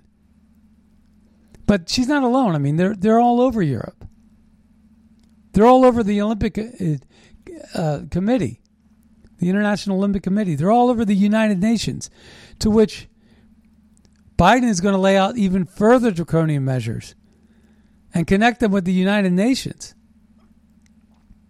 [1.72, 2.54] But she's not alone.
[2.54, 4.04] I mean, they're they're all over Europe.
[5.54, 6.64] They're all over the Olympic uh,
[7.74, 8.60] uh, Committee,
[9.38, 10.54] the International Olympic Committee.
[10.54, 12.10] They're all over the United Nations,
[12.58, 13.08] to which
[14.36, 17.14] Biden is going to lay out even further draconian measures
[18.12, 19.94] and connect them with the United Nations.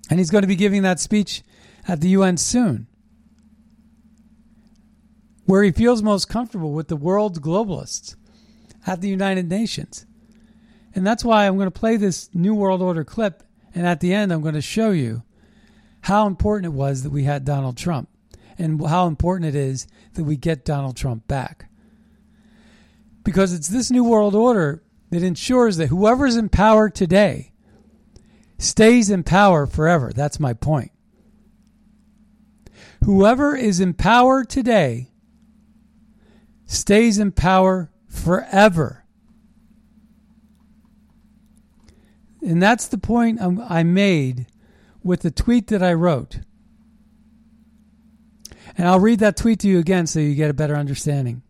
[0.09, 1.43] And he's going to be giving that speech
[1.89, 2.87] at the UN soon
[5.47, 8.15] where he feels most comfortable with the world's globalists
[8.87, 10.07] at the United Nations.
[10.95, 13.43] And that's why I'm going to play this New World Order clip.
[13.75, 15.23] And at the end, I'm going to show you
[16.03, 18.09] how important it was that we had Donald Trump
[18.59, 21.71] and how important it is that we get Donald Trump back.
[23.25, 27.53] Because it's this New World Order that ensures that whoever's in power today
[28.59, 30.13] stays in power forever.
[30.15, 30.91] That's my point.
[33.05, 35.11] Whoever is in power today
[36.67, 39.02] stays in power forever.
[42.45, 44.47] And that's the point I made
[45.03, 46.41] with the tweet that I wrote.
[48.77, 51.43] And I'll read that tweet to you again so you get a better understanding.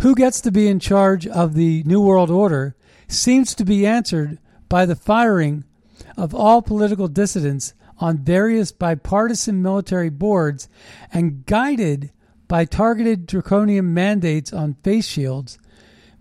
[0.00, 2.76] Who gets to be in charge of the New World Order
[3.08, 5.64] seems to be answered by the firing
[6.16, 10.68] of all political dissidents on various bipartisan military boards
[11.12, 12.10] and guided
[12.48, 15.58] by targeted draconian mandates on face shields,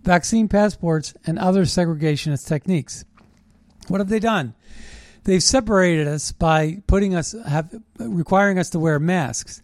[0.04, 3.04] vaccine passports, and other segregationist techniques.
[3.92, 4.56] What have they done?
[5.24, 9.62] They've separated us by putting us have requiring us to wear masks.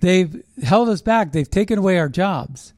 [0.00, 1.32] They've held us back.
[1.32, 2.74] They've taken away our jobs.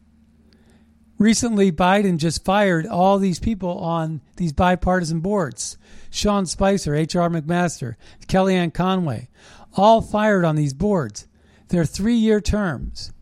[1.18, 5.78] Recently, Biden just fired all these people on these bipartisan boards.
[6.10, 7.30] Sean Spicer, H.R.
[7.30, 9.28] McMaster, Kellyanne Conway,
[9.76, 11.26] all fired on these boards.
[11.68, 13.12] They're three year terms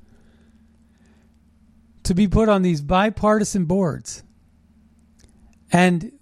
[2.03, 4.23] to be put on these bipartisan boards.
[5.73, 6.13] And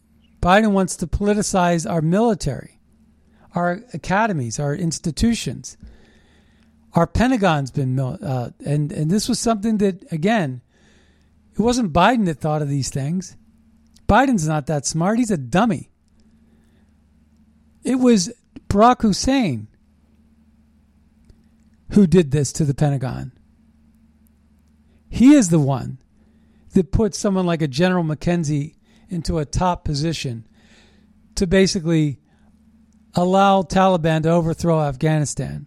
[0.43, 2.81] Biden wants to politicize our military,
[3.55, 5.77] our academies, our institutions.
[6.95, 10.61] Our Pentagon's been, uh, and, and this was something that, again,
[11.55, 13.37] it wasn't Biden that thought of these things.
[14.09, 15.19] Biden's not that smart.
[15.19, 15.91] He's a dummy.
[17.85, 18.33] It was
[18.69, 19.69] Barack Hussein
[21.93, 23.33] who did this to the Pentagon.
[25.09, 25.99] He is the one
[26.75, 28.75] that put someone like a General McKenzie
[29.13, 30.47] into a top position
[31.35, 32.19] to basically
[33.15, 35.67] allow Taliban to overthrow Afghanistan.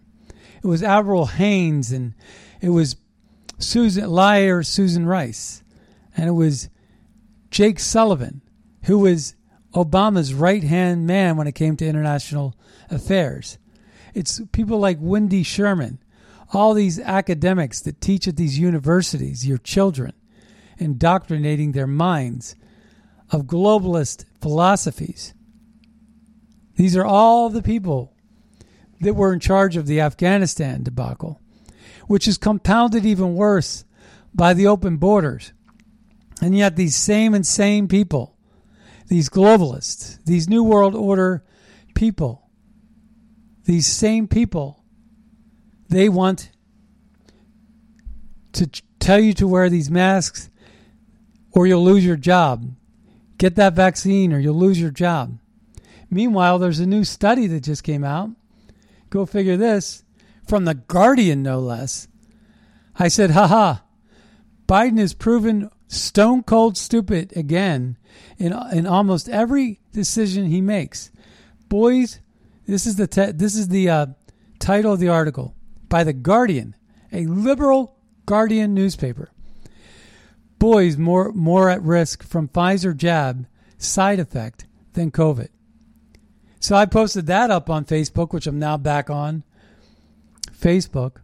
[0.62, 2.14] It was Avril Haines and
[2.60, 2.96] it was
[3.58, 5.62] Susan liar Susan Rice
[6.16, 6.68] and it was
[7.50, 8.42] Jake Sullivan,
[8.84, 9.34] who was
[9.74, 12.54] Obama's right hand man when it came to international
[12.90, 13.58] affairs.
[14.14, 15.98] It's people like Wendy Sherman,
[16.52, 20.14] all these academics that teach at these universities, your children,
[20.78, 22.56] indoctrinating their minds
[23.30, 25.34] of globalist philosophies.
[26.76, 28.14] These are all the people
[29.00, 31.40] that were in charge of the Afghanistan debacle,
[32.06, 33.84] which is compounded even worse
[34.34, 35.52] by the open borders.
[36.40, 38.36] And yet, these same insane people,
[39.08, 41.42] these globalists, these New World Order
[41.94, 42.50] people,
[43.64, 44.84] these same people,
[45.88, 46.50] they want
[48.52, 48.66] to
[49.00, 50.50] tell you to wear these masks
[51.52, 52.70] or you'll lose your job.
[53.38, 55.38] Get that vaccine or you'll lose your job.
[56.10, 58.30] Meanwhile, there's a new study that just came out.
[59.10, 60.04] Go figure this
[60.46, 62.08] from The Guardian, no less.
[62.98, 63.78] I said, haha,
[64.66, 67.96] Biden has proven stone cold stupid again
[68.38, 71.10] in in almost every decision he makes.
[71.68, 72.20] Boys,
[72.66, 74.06] this is the te- this is the uh,
[74.58, 75.54] title of the article
[75.88, 76.74] by the Guardian,
[77.12, 79.30] a liberal Guardian newspaper.
[80.58, 83.46] Boys more more at risk from Pfizer jab
[83.78, 85.48] side effect than COVID.
[86.60, 89.44] So I posted that up on Facebook, which I'm now back on
[90.50, 91.18] Facebook.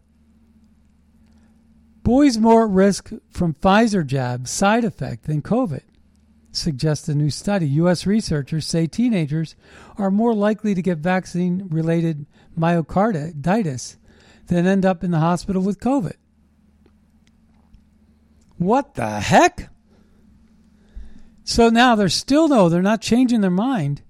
[2.03, 5.83] Boys more at risk from Pfizer jab side effect than COVID,
[6.51, 7.67] suggests a new study.
[7.69, 8.05] U.S.
[8.05, 9.55] researchers say teenagers
[9.97, 12.25] are more likely to get vaccine related
[12.57, 13.95] myocarditis
[14.47, 16.15] than end up in the hospital with COVID.
[18.63, 19.69] What the heck?
[21.43, 24.01] So now they're still, no, they're not changing their mind.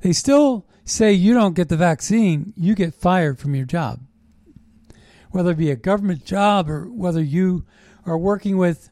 [0.00, 4.00] They still say you don't get the vaccine, you get fired from your job
[5.30, 7.64] whether it be a government job or whether you
[8.04, 8.90] are working with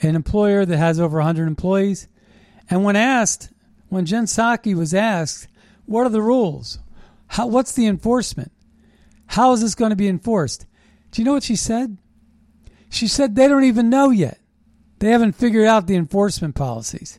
[0.00, 2.08] an employer that has over 100 employees.
[2.70, 3.50] And when asked,
[3.88, 5.48] when Jen Psaki was asked,
[5.86, 6.78] what are the rules?
[7.28, 8.52] How, what's the enforcement?
[9.26, 10.66] How is this going to be enforced?
[11.10, 11.98] Do you know what she said?
[12.92, 14.38] She said they don't even know yet.
[14.98, 17.18] They haven't figured out the enforcement policies.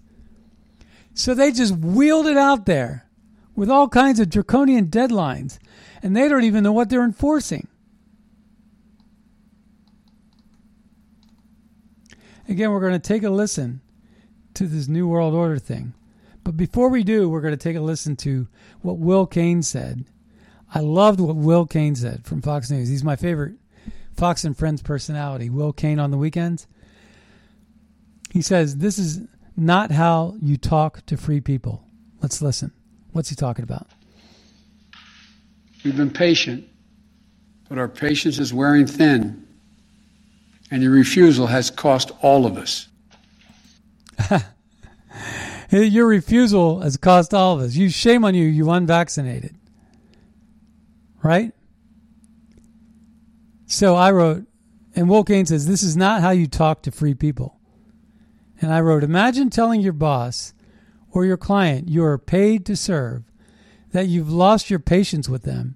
[1.16, 3.10] So they just wheeled it out there
[3.56, 5.58] with all kinds of draconian deadlines,
[6.04, 7.68] and they don't even know what they're enforcing.
[12.48, 13.82] Again, we're going to take a listen
[14.54, 15.96] to this New World Order thing.
[16.44, 18.48] But before we do, we're going to take a listen to
[18.82, 20.06] what Will Cain said.
[20.72, 22.90] I loved what Will Cain said from Fox News.
[22.90, 23.56] He's my favorite
[24.16, 25.50] Fox and Friends personality.
[25.50, 26.68] Will Cain on the weekends.
[28.32, 29.22] He says, This is
[29.56, 31.84] not how you talk to free people.
[32.22, 32.72] Let's listen.
[33.12, 33.88] What's he talking about?
[35.84, 36.68] We've been patient,
[37.70, 39.46] but our patience is wearing thin,
[40.72, 42.88] and your refusal has cost all of us.
[45.72, 47.76] Your refusal has cost all of us.
[47.76, 49.56] You shame on you, you unvaccinated.
[51.24, 51.52] Right?
[53.74, 54.46] So I wrote,
[54.96, 57.58] and Cain says, This is not how you talk to free people.
[58.62, 60.54] And I wrote, Imagine telling your boss
[61.10, 63.24] or your client you are paid to serve
[63.92, 65.76] that you've lost your patience with them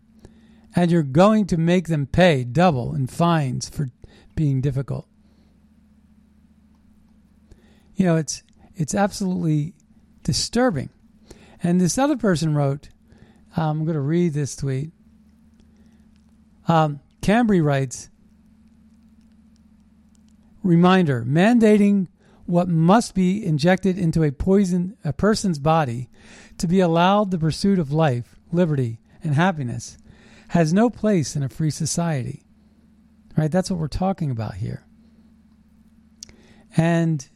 [0.75, 3.89] and you're going to make them pay double in fines for
[4.35, 5.07] being difficult.
[7.95, 8.43] You know, it's
[8.75, 9.73] it's absolutely
[10.21, 10.91] disturbing.
[11.63, 12.89] And this other person wrote,
[13.55, 14.91] um, I'm going to read this tweet.
[16.67, 18.09] Um, Cambry writes,
[20.63, 22.07] reminder, mandating
[22.45, 26.07] what must be injected into a poison a person's body
[26.57, 29.97] to be allowed the pursuit of life, liberty, and happiness
[30.49, 32.45] has no place in a free society.
[33.35, 33.51] Right?
[33.51, 34.85] That's what we're talking about here.
[36.77, 37.27] And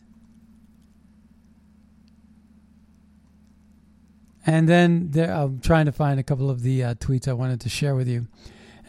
[4.46, 7.60] and then there, I'm trying to find a couple of the uh, tweets I wanted
[7.60, 8.28] to share with you,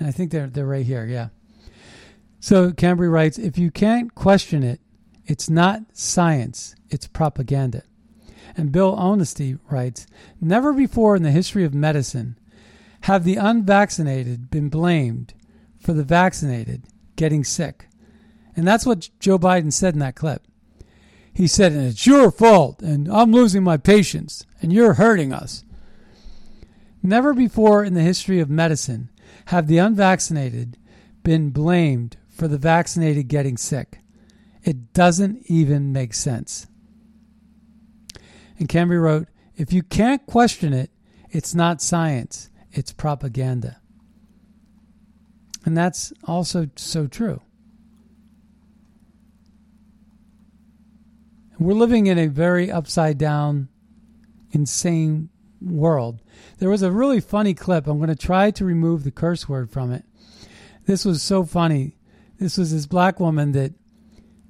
[0.07, 1.07] I think they're they're right here.
[1.07, 1.29] Yeah.
[2.41, 4.81] So Cambry writes, if you can't question it,
[5.27, 7.85] it's not science, it's propaganda.
[8.57, 10.07] And Bill Honesty writes,
[10.41, 12.37] never before in the history of medicine
[13.03, 15.35] have the unvaccinated been blamed
[15.79, 16.83] for the vaccinated
[17.17, 17.87] getting sick.
[18.57, 20.43] And that's what Joe Biden said in that clip.
[21.33, 25.65] He said, and it's your fault, and I'm losing my patience, and you're hurting us.
[27.03, 29.09] Never before in the history of medicine
[29.47, 30.79] have the unvaccinated
[31.23, 34.01] been blamed for the vaccinated getting sick.
[34.65, 36.67] It doesn't even make sense.
[38.59, 40.91] And Cambry wrote, if you can't question it,
[41.31, 43.81] it's not science, it's propaganda.
[45.65, 47.41] And that's also so true.
[51.59, 53.69] We're living in a very upside down,
[54.51, 55.29] insane
[55.65, 56.21] world.
[56.59, 57.87] There was a really funny clip.
[57.87, 60.05] I'm going to try to remove the curse word from it.
[60.87, 61.97] This was so funny.
[62.39, 63.73] This was this black woman that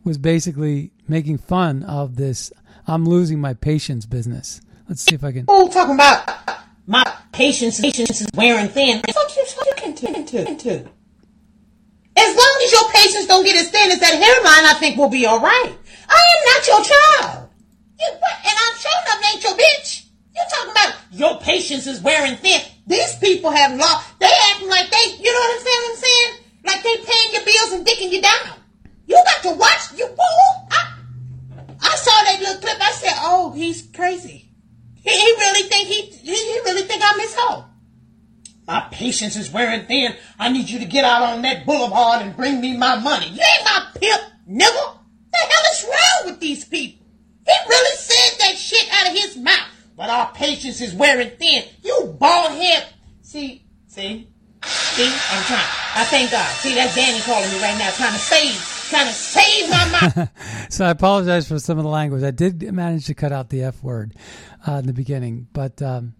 [0.04, 2.52] was basically making fun of this
[2.86, 4.60] I'm losing my patience business.
[4.88, 5.44] Let's see if I can.
[5.48, 6.56] Oh, talking about uh, uh,
[6.86, 9.02] my patience, patience is wearing thin.
[9.12, 9.68] Fuck you, fuck.
[12.14, 15.08] As long as your patience don't get as thin as that hairline, I think we'll
[15.08, 15.72] be all right.
[16.08, 17.48] I am not your child.
[18.00, 20.06] You, and I'm showing up ain't your bitch.
[20.35, 22.61] You're talking about your patience is wearing thin.
[22.87, 24.18] These people have lost.
[24.18, 25.83] They acting like they, you know what I'm saying?
[25.91, 26.43] I'm saying?
[26.64, 28.59] Like they paying your bills and dicking you down.
[29.07, 30.68] You got to watch, you fool.
[30.70, 30.95] I,
[31.80, 32.80] I saw that little clip.
[32.80, 34.49] I said, "Oh, he's crazy.
[34.95, 37.64] He, he really think he, he he really think I'm his hoe."
[38.66, 40.14] My patience is wearing thin.
[40.39, 43.26] I need you to get out on that boulevard and bring me my money.
[43.26, 44.97] You ain't my pimp, nigga.
[45.33, 47.05] The hell is wrong with these people?
[47.45, 49.82] He really said that shit out of his mouth.
[50.03, 51.62] But our patience is wearing thin.
[51.84, 52.88] You bald head.
[53.20, 54.28] See, see,
[54.64, 55.05] see.
[55.05, 55.70] I'm trying.
[55.94, 56.48] I thank God.
[56.57, 60.30] See, that's Danny calling me right now, trying to save, trying to save my mind.
[60.70, 62.24] so I apologize for some of the language.
[62.24, 64.16] I did manage to cut out the F word
[64.66, 66.14] uh, in the beginning, but um,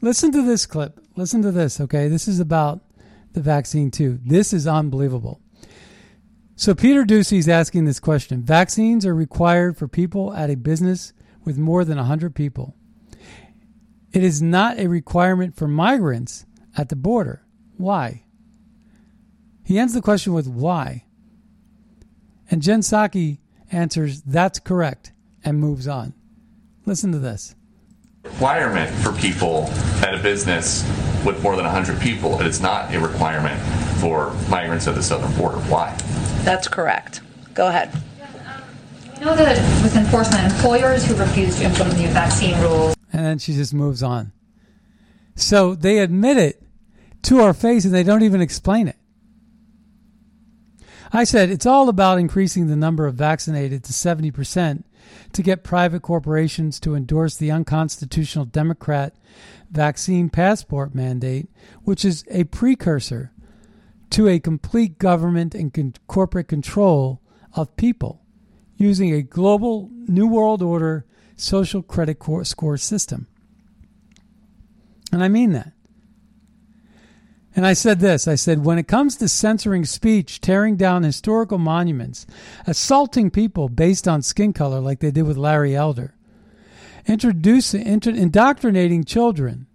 [0.00, 1.00] listen to this clip.
[1.16, 2.06] Listen to this, okay?
[2.06, 2.82] This is about
[3.32, 4.20] the vaccine too.
[4.24, 5.40] This is unbelievable.
[6.54, 11.12] So Peter Doocy is asking this question: Vaccines are required for people at a business
[11.44, 12.76] with more than 100 people.
[14.16, 17.42] It is not a requirement for migrants at the border.
[17.76, 18.22] Why?
[19.62, 21.04] He ends the question with why.
[22.50, 23.40] And Jen Psaki
[23.70, 25.12] answers, that's correct,
[25.44, 26.14] and moves on.
[26.86, 27.56] Listen to this.
[28.22, 29.64] Requirement for people
[30.00, 30.82] at a business
[31.22, 32.40] with more than 100 people.
[32.40, 33.60] It is not a requirement
[34.00, 35.58] for migrants at the southern border.
[35.68, 35.94] Why?
[36.42, 37.20] That's correct.
[37.52, 37.92] Go ahead.
[37.92, 38.62] Um,
[39.18, 42.95] we know that with enforcement, employers who refuse to implement the vaccine rules.
[43.16, 44.32] And then she just moves on.
[45.36, 46.62] So they admit it
[47.22, 48.96] to our face and they don't even explain it.
[51.14, 54.84] I said it's all about increasing the number of vaccinated to 70%
[55.32, 59.14] to get private corporations to endorse the unconstitutional Democrat
[59.70, 61.48] vaccine passport mandate,
[61.84, 63.32] which is a precursor
[64.10, 67.22] to a complete government and con- corporate control
[67.54, 68.20] of people
[68.76, 71.06] using a global New World Order
[71.36, 73.26] social credit score system.
[75.12, 75.72] And I mean that.
[77.54, 81.56] And I said this I said, when it comes to censoring speech, tearing down historical
[81.56, 82.26] monuments,
[82.66, 86.14] assaulting people based on skin color, like they did with Larry Elder,
[87.06, 89.66] introducing, inter, indoctrinating children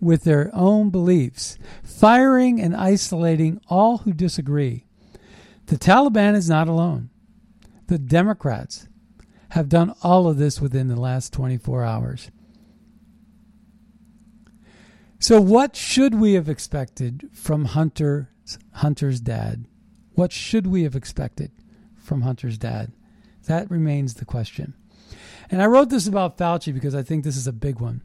[0.00, 4.84] with their own beliefs, firing and isolating all who disagree.
[5.66, 7.08] The Taliban is not alone.
[7.86, 8.86] The Democrats
[9.50, 12.30] have done all of this within the last 24 hours.
[15.18, 19.66] So, what should we have expected from Hunter's, Hunter's dad?
[20.14, 21.50] What should we have expected
[21.96, 22.92] from Hunter's dad?
[23.46, 24.74] That remains the question.
[25.50, 28.02] And I wrote this about Fauci because I think this is a big one.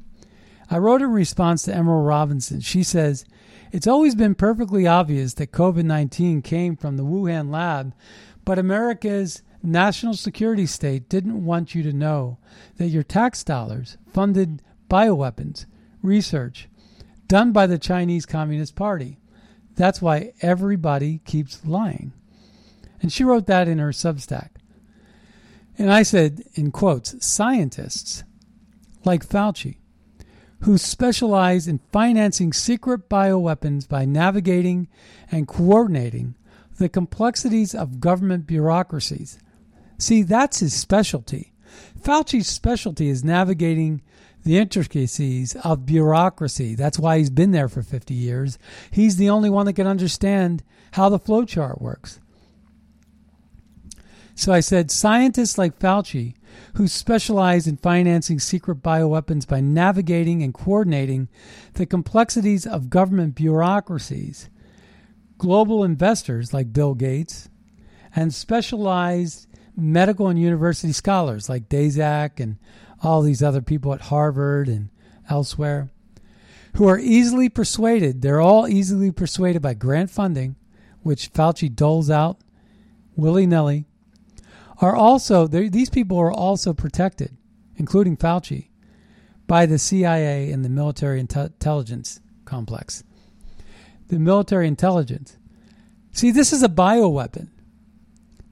[0.69, 2.59] I wrote in response to Emerald Robinson.
[2.59, 3.23] She says,
[3.71, 7.93] It's always been perfectly obvious that COVID 19 came from the Wuhan lab,
[8.43, 12.37] but America's national security state didn't want you to know
[12.77, 15.65] that your tax dollars funded bioweapons
[16.01, 16.67] research
[17.27, 19.17] done by the Chinese Communist Party.
[19.75, 22.13] That's why everybody keeps lying.
[23.01, 24.49] And she wrote that in her Substack.
[25.77, 28.23] And I said, in quotes, scientists
[29.03, 29.77] like Fauci,
[30.61, 34.87] who specialize in financing secret bioweapons by navigating
[35.31, 36.35] and coordinating
[36.77, 39.37] the complexities of government bureaucracies.
[39.97, 41.53] See, that's his specialty.
[41.99, 44.01] Fauci's specialty is navigating
[44.43, 46.75] the intricacies of bureaucracy.
[46.75, 48.59] That's why he's been there for 50 years.
[48.91, 52.19] He's the only one that can understand how the flowchart works.
[54.35, 56.35] So I said, scientists like Fauci,
[56.75, 61.29] who specialize in financing secret bioweapons by navigating and coordinating
[61.73, 64.49] the complexities of government bureaucracies,
[65.37, 67.49] global investors like Bill Gates,
[68.13, 72.57] and specialized medical and university scholars like Daszak and
[73.03, 74.89] all these other people at Harvard and
[75.29, 75.89] elsewhere,
[76.75, 78.21] who are easily persuaded.
[78.21, 80.55] They're all easily persuaded by grant funding,
[81.01, 82.39] which Fauci doles out
[83.15, 83.85] willy nilly
[84.79, 87.37] are also these people are also protected,
[87.77, 88.69] including Fauci,
[89.47, 93.03] by the CIA and the military intelligence complex.
[94.07, 95.37] The military intelligence.
[96.11, 97.49] See, this is a bioweapon.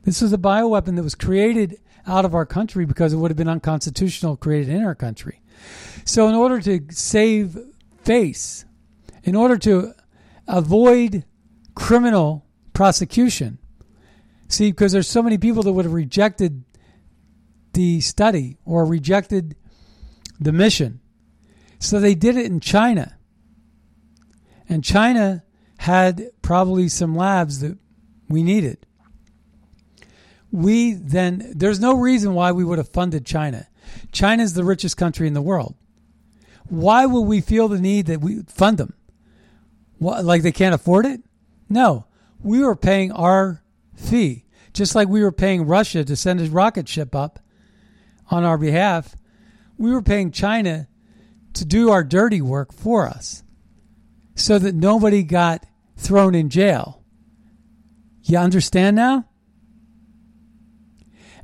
[0.03, 3.37] This is a bioweapon that was created out of our country because it would have
[3.37, 5.41] been unconstitutional created in our country.
[6.05, 7.57] So, in order to save
[8.03, 8.65] face,
[9.23, 9.93] in order to
[10.47, 11.23] avoid
[11.75, 13.59] criminal prosecution,
[14.53, 16.63] See, because there's so many people that would have rejected
[17.73, 19.55] the study or rejected
[20.39, 20.99] the mission.
[21.79, 23.17] So they did it in China.
[24.69, 25.43] And China
[25.77, 27.79] had probably some labs that
[28.29, 28.85] we needed.
[30.53, 33.67] We then, there's no reason why we would have funded China.
[34.11, 35.75] China is the richest country in the world.
[36.69, 38.93] Why would we feel the need that we fund them?
[39.97, 41.21] What, like they can't afford it?
[41.69, 42.05] No.
[42.39, 43.63] We were paying our
[43.95, 44.45] fee.
[44.73, 47.39] Just like we were paying Russia to send a rocket ship up
[48.29, 49.15] on our behalf,
[49.79, 50.87] we were paying China
[51.53, 53.43] to do our dirty work for us
[54.35, 55.65] so that nobody got
[55.97, 57.03] thrown in jail.
[58.23, 59.25] You understand now?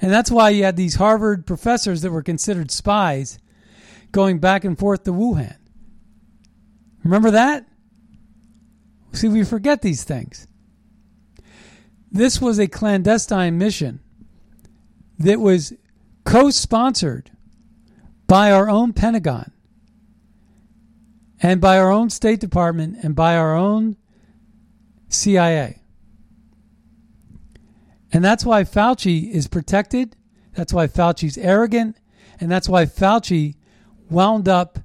[0.02, 3.40] And that's why you had these Harvard professors that were considered spies
[4.12, 5.58] going back and forth to Wuhan.
[7.04, 7.66] Remember that?
[9.12, 10.48] See, we forget these things.
[12.12, 14.00] This was a clandestine mission
[15.18, 15.74] that was
[16.24, 17.32] co sponsored
[18.28, 19.52] by our own Pentagon
[21.42, 23.98] and by our own State Department and by our own
[25.10, 25.79] CIA.
[28.12, 30.16] And that's why Fauci is protected.
[30.54, 31.98] That's why Fauci's arrogant.
[32.40, 33.56] And that's why Fauci
[34.10, 34.80] wound up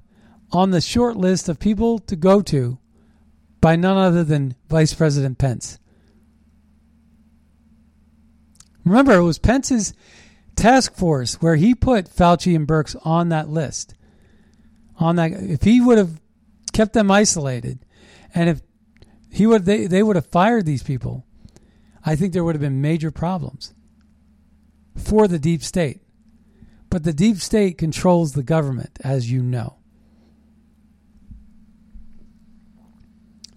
[0.51, 2.77] on the short list of people to go to
[3.61, 5.79] by none other than Vice President Pence.
[8.83, 9.93] Remember, it was Pence's
[10.55, 13.95] task force where he put Fauci and Birx on that list.
[14.97, 16.21] On that, if he would have
[16.71, 17.79] kept them isolated,
[18.33, 18.61] and if
[19.31, 21.25] he would, they, they would have fired these people.
[22.05, 23.73] I think there would have been major problems
[24.95, 26.01] for the deep state.
[26.89, 29.77] But the deep state controls the government, as you know.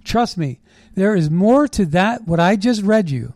[0.03, 0.61] Trust me,
[0.94, 3.34] there is more to that, what I just read you,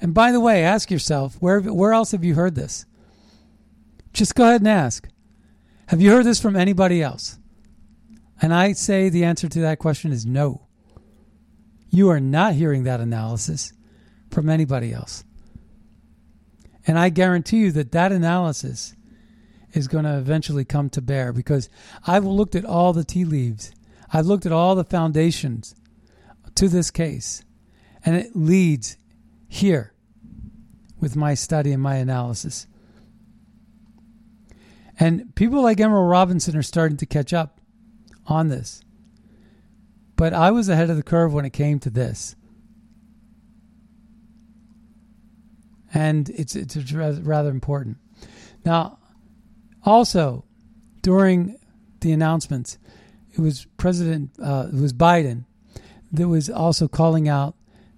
[0.00, 2.84] and by the way, ask yourself where where else have you heard this?
[4.12, 5.08] Just go ahead and ask.
[5.86, 7.38] Have you heard this from anybody else?
[8.42, 10.66] And I say the answer to that question is no.
[11.88, 13.72] You are not hearing that analysis
[14.32, 15.24] from anybody else.
[16.86, 18.94] And I guarantee you that that analysis
[19.72, 21.68] is going to eventually come to bear because
[22.06, 23.72] I've looked at all the tea leaves.
[24.12, 25.74] I've looked at all the foundations
[26.54, 27.44] to this case,
[28.04, 28.96] and it leads
[29.48, 29.92] here
[30.98, 32.66] with my study and my analysis.
[34.98, 37.60] And people like Emerald Robinson are starting to catch up
[38.26, 38.82] on this.
[40.16, 42.36] But I was ahead of the curve when it came to this.
[45.94, 47.98] And it's it's rather important.
[48.64, 48.98] Now,
[49.84, 50.44] also
[51.02, 51.58] during
[52.00, 52.78] the announcements,
[53.32, 55.44] it was President, uh, it was Biden
[56.12, 57.54] that was also calling out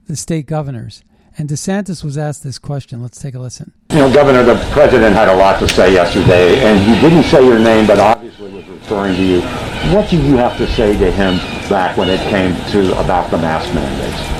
[0.06, 1.02] the state governors.
[1.36, 3.02] And DeSantis was asked this question.
[3.02, 3.72] Let's take a listen.
[3.90, 7.44] You know, Governor, the president had a lot to say yesterday, and he didn't say
[7.44, 9.40] your name, but obviously was referring to you.
[9.92, 11.38] What did you have to say to him
[11.68, 14.33] back when it came to about the mask mandates?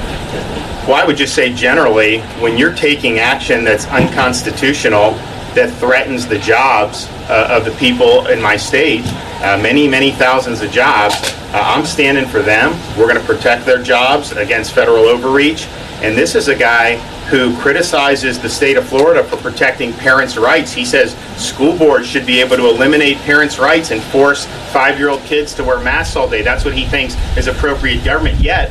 [0.87, 5.13] Well, I would just say generally, when you're taking action that's unconstitutional,
[5.55, 9.03] that threatens the jobs uh, of the people in my state,
[9.41, 11.15] uh, many, many thousands of jobs.
[11.55, 12.73] Uh, I'm standing for them.
[12.99, 15.67] We're going to protect their jobs against federal overreach.
[16.03, 16.97] And this is a guy
[17.29, 20.71] who criticizes the state of Florida for protecting parents' rights.
[20.71, 25.09] He says school boards should be able to eliminate parents' rights and force five year
[25.09, 26.43] old kids to wear masks all day.
[26.43, 28.39] That's what he thinks is appropriate government.
[28.39, 28.71] Yet,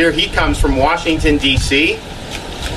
[0.00, 1.98] here he comes from Washington, D.C.,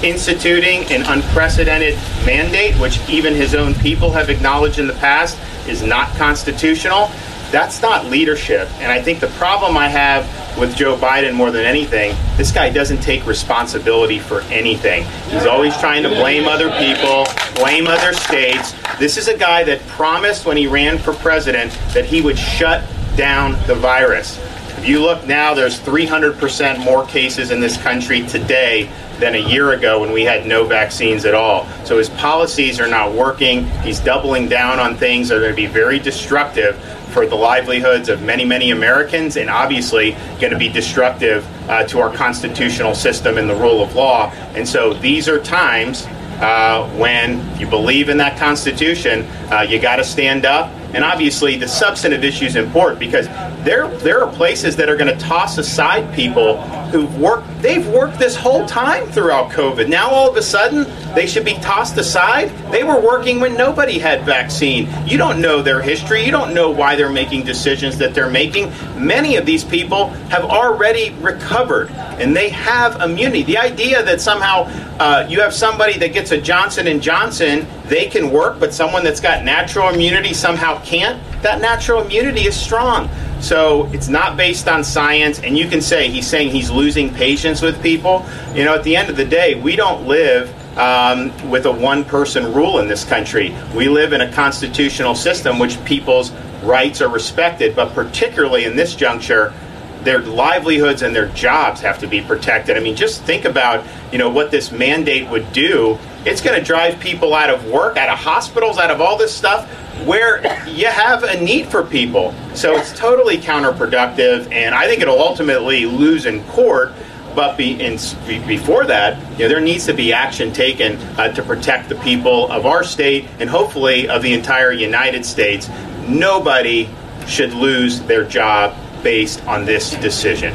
[0.03, 1.95] instituting an unprecedented
[2.25, 7.09] mandate, which even his own people have acknowledged in the past is not constitutional.
[7.49, 8.69] That's not leadership.
[8.81, 10.27] And I think the problem I have
[10.59, 15.05] with Joe Biden more than anything, this guy doesn't take responsibility for anything.
[15.29, 18.73] He's always trying to blame other people, blame other states.
[18.99, 22.83] This is a guy that promised when he ran for president that he would shut
[23.15, 24.41] down the virus.
[24.83, 29.71] If you look now, there's 300% more cases in this country today than a year
[29.71, 31.65] ago when we had no vaccines at all.
[31.85, 33.65] So his policies are not working.
[33.79, 36.75] He's doubling down on things that are going to be very destructive
[37.13, 42.01] for the livelihoods of many, many Americans, and obviously going to be destructive uh, to
[42.01, 44.31] our constitutional system and the rule of law.
[44.53, 46.05] And so these are times
[46.41, 50.69] uh, when you believe in that Constitution, uh, you got to stand up.
[50.93, 53.27] And obviously, the substantive issue is important because
[53.63, 56.61] there there are places that are going to toss aside people
[56.93, 57.47] who've worked.
[57.61, 59.89] They've worked this whole time throughout COVID.
[59.89, 60.85] Now all of a sudden
[61.15, 62.49] they should be tossed aside.
[62.71, 64.87] They were working when nobody had vaccine.
[65.07, 66.23] You don't know their history.
[66.23, 68.71] You don't know why they're making decisions that they're making.
[68.95, 73.41] Many of these people have already recovered and they have immunity.
[73.41, 74.65] The idea that somehow
[74.99, 79.03] uh, you have somebody that gets a Johnson and Johnson, they can work, but someone
[79.03, 81.21] that's got natural immunity somehow can't.
[81.43, 83.07] That natural immunity is strong.
[83.39, 87.61] So it's not based on science, and you can say he's saying he's losing patience
[87.61, 88.25] with people.
[88.55, 92.03] You know, at the end of the day, we don't live um, with a one
[92.03, 93.55] person rule in this country.
[93.75, 96.31] We live in a constitutional system which people's
[96.63, 99.53] rights are respected, but particularly in this juncture,
[100.01, 102.75] their livelihoods and their jobs have to be protected.
[102.75, 105.99] I mean, just think about, you know, what this mandate would do.
[106.25, 109.35] It's going to drive people out of work, out of hospitals, out of all this
[109.35, 109.69] stuff
[110.05, 112.33] where you have a need for people.
[112.55, 116.93] So it's totally counterproductive, and I think it'll ultimately lose in court.
[117.35, 117.97] But be, in,
[118.45, 122.51] before that, you know, there needs to be action taken uh, to protect the people
[122.51, 125.67] of our state and hopefully of the entire United States.
[126.07, 126.87] Nobody
[127.27, 130.53] should lose their job based on this decision.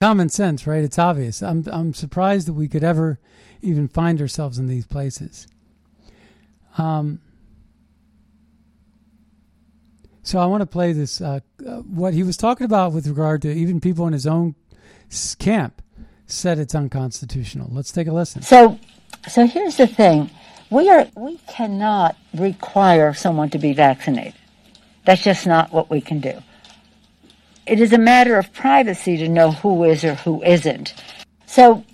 [0.00, 0.84] Common sense, right?
[0.84, 1.42] It's obvious.
[1.42, 3.18] I'm I'm surprised that we could ever
[3.62, 5.48] even find ourselves in these places.
[6.76, 7.20] Um,
[10.22, 11.20] so I want to play this.
[11.20, 14.54] Uh, uh, what he was talking about with regard to even people in his own
[15.38, 15.82] camp
[16.26, 17.68] said it's unconstitutional.
[17.72, 18.42] Let's take a listen.
[18.42, 18.78] So,
[19.28, 20.30] so here's the thing:
[20.70, 24.34] we are we cannot require someone to be vaccinated.
[25.04, 26.40] That's just not what we can do.
[27.68, 30.94] It is a matter of privacy to know who is or who isn't.
[31.46, 31.84] So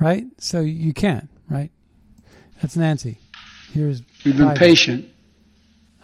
[0.00, 0.24] right?
[0.38, 1.70] So you can't, right?
[2.60, 3.18] That's Nancy.
[3.72, 4.58] Here's we've been Biden.
[4.58, 5.08] patient,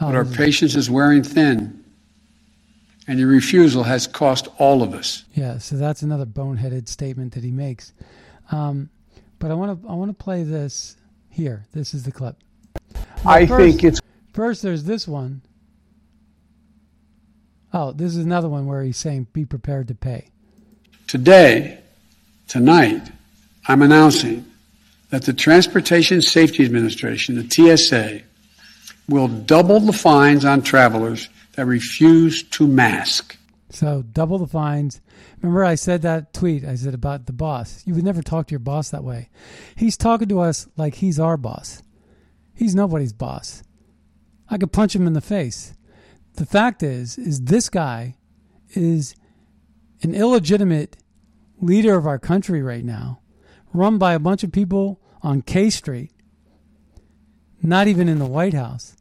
[0.01, 1.84] oh, but our patience is wearing thin,
[3.09, 5.24] and your refusal has cost all of us.
[5.34, 7.93] Yeah, so that's another boneheaded statement that he makes.
[8.53, 8.89] Um,
[9.39, 10.97] but I want to I want to play this
[11.28, 11.66] here.
[11.72, 12.37] This is the clip.
[12.95, 14.01] Well, I first, think it's
[14.32, 14.62] first.
[14.62, 15.43] There's this one.
[17.78, 20.28] Oh, this is another one where he's saying, "Be prepared to pay."
[21.06, 21.80] Today,
[22.48, 23.12] tonight,
[23.68, 24.46] I'm announcing
[25.10, 28.22] that the Transportation Safety Administration, the TSA,
[29.10, 33.36] will double the fines on travelers that refuse to mask.
[33.68, 35.02] So, double the fines.
[35.42, 37.82] Remember, I said that tweet I said about the boss.
[37.84, 39.28] You would never talk to your boss that way.
[39.74, 41.82] He's talking to us like he's our boss.
[42.54, 43.62] He's nobody's boss.
[44.48, 45.74] I could punch him in the face.
[46.37, 48.16] The fact is, is this guy
[48.70, 49.14] is
[50.03, 50.97] an illegitimate
[51.61, 53.20] leader of our country right now
[53.72, 56.12] run by a bunch of people on K Street
[57.62, 58.97] not even in the White House.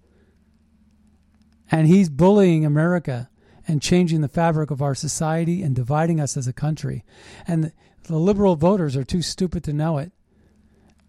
[1.72, 3.30] And he's bullying America
[3.68, 7.04] and changing the fabric of our society and dividing us as a country.
[7.48, 7.72] And
[8.04, 10.12] the, liberal voters are too stupid to know it.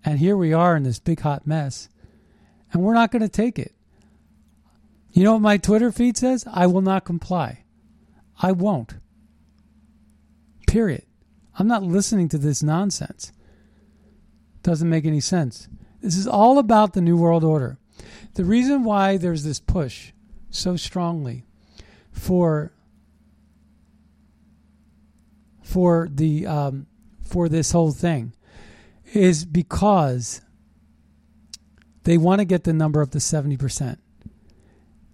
[0.04, 1.88] And here we are in this big hot mess.
[2.72, 3.74] And we're not going to take it.
[5.16, 6.44] You know what my Twitter feed says?
[6.46, 7.64] I will not comply.
[8.42, 8.96] I won't.
[10.66, 11.06] Period.
[11.58, 13.32] I'm not listening to this nonsense.
[14.62, 15.68] Doesn't make any sense.
[16.02, 17.78] This is all about the New World Order.
[18.34, 20.12] The reason why there's this push
[20.50, 21.46] so strongly
[22.12, 22.74] for
[25.62, 26.88] for the um,
[27.22, 28.34] for this whole thing
[29.14, 30.42] is because
[32.04, 33.98] they want to get the number up to seventy percent.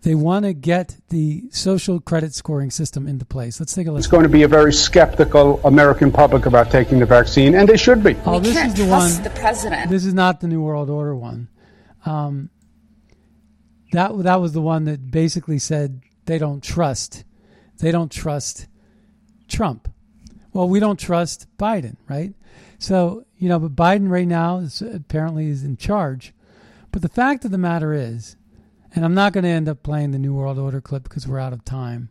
[0.02, 3.60] They want to get the social credit scoring system into place.
[3.60, 3.98] Let's take a look.
[3.98, 7.76] It's going to be a very skeptical American public about taking the vaccine, and they
[7.76, 8.16] should be.
[8.26, 9.22] Oh, we this can't is the trust one.
[9.22, 9.90] the president.
[9.90, 11.48] This is not the New World Order one.
[12.04, 12.50] Um,
[13.92, 17.24] that that was the one that basically said they don't trust,
[17.78, 18.66] they don't trust
[19.46, 19.88] Trump.
[20.52, 22.34] Well, we don't trust Biden, right?
[22.80, 26.32] So you know, but Biden right now is apparently is in charge.
[26.90, 28.36] But the fact of the matter is,
[28.94, 31.38] and I'm not going to end up playing the New World Order clip because we're
[31.38, 32.10] out of time.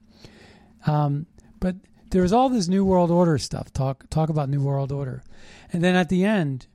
[0.88, 1.28] Um,
[1.60, 1.76] but
[2.10, 3.72] there's all this New World Order stuff.
[3.72, 5.24] Talk talk about New World Order,
[5.72, 6.68] and then at the end,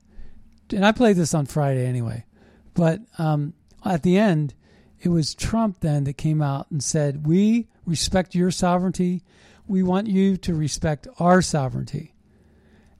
[0.71, 2.25] and I played this on Friday anyway.
[2.73, 3.53] But um,
[3.83, 4.53] at the end,
[5.01, 9.23] it was Trump then that came out and said, "We respect your sovereignty.
[9.67, 12.13] We want you to respect our sovereignty."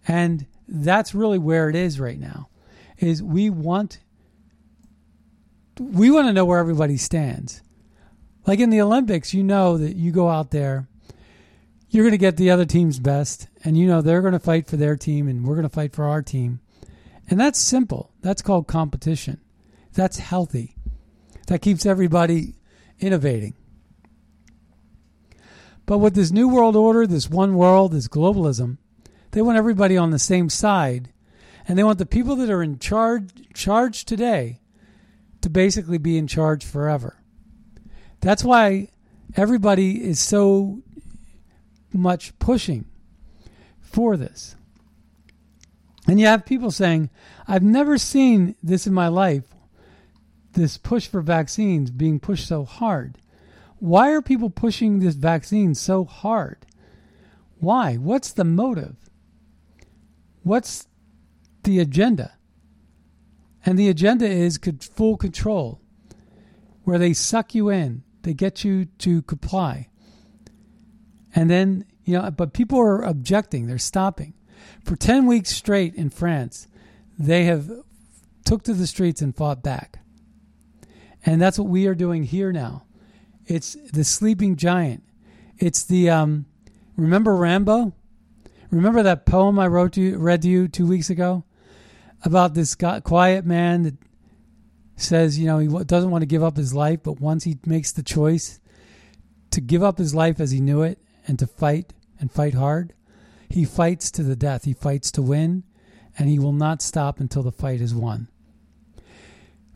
[0.07, 2.49] And that's really where it is right now.
[2.97, 3.99] Is we want
[5.79, 7.61] we want to know where everybody stands.
[8.45, 10.87] Like in the Olympics, you know that you go out there,
[11.89, 14.67] you're going to get the other team's best, and you know they're going to fight
[14.67, 16.59] for their team, and we're going to fight for our team.
[17.29, 18.11] And that's simple.
[18.21, 19.41] That's called competition.
[19.93, 20.75] That's healthy.
[21.47, 22.55] That keeps everybody
[22.99, 23.53] innovating.
[25.85, 28.77] But with this new world order, this one world, this globalism,
[29.31, 31.13] they want everybody on the same side,
[31.67, 34.59] and they want the people that are in charge charge today
[35.41, 37.17] to basically be in charge forever.
[38.21, 38.89] That's why
[39.35, 40.81] everybody is so
[41.93, 42.85] much pushing
[43.79, 44.55] for this.
[46.07, 47.09] And you have people saying,
[47.47, 49.43] I've never seen this in my life,
[50.53, 53.17] this push for vaccines being pushed so hard.
[53.79, 56.65] Why are people pushing this vaccine so hard?
[57.59, 57.95] Why?
[57.95, 58.95] What's the motive?
[60.43, 60.87] What's
[61.63, 62.36] the agenda?
[63.67, 64.57] And the agenda is
[64.95, 65.81] full control,
[66.85, 69.89] where they suck you in, they get you to comply.
[71.35, 74.35] And then, you know, but people are objecting, they're stopping.
[74.85, 76.69] For 10 weeks straight in France,
[77.19, 77.69] they have
[78.45, 79.99] took to the streets and fought back.
[81.25, 82.85] And that's what we are doing here now.
[83.47, 85.03] It's the sleeping giant.
[85.57, 86.45] It's the um
[86.95, 87.91] remember Rambo?
[88.71, 91.43] Remember that poem I wrote to you, read to you 2 weeks ago
[92.23, 93.95] about this guy, quiet man that
[94.95, 97.91] says, you know, he doesn't want to give up his life, but once he makes
[97.91, 98.59] the choice
[99.51, 102.93] to give up his life as he knew it and to fight and fight hard,
[103.49, 104.65] he fights to the death.
[104.65, 105.63] He fights to win,
[106.17, 108.27] and he will not stop until the fight is won.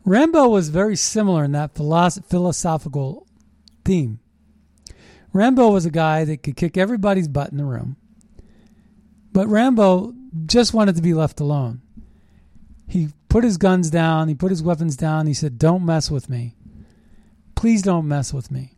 [0.04, 3.26] Rambo was very similar in that philosoph- philosophical
[3.84, 4.18] theme.
[5.32, 7.96] Rambo was a guy that could kick everybody's butt in the room,
[9.32, 10.12] but Rambo
[10.46, 11.80] just wanted to be left alone.
[12.86, 16.28] He put his guns down, he put his weapons down, he said, Don't mess with
[16.28, 16.56] me.
[17.54, 18.74] Please don't mess with me.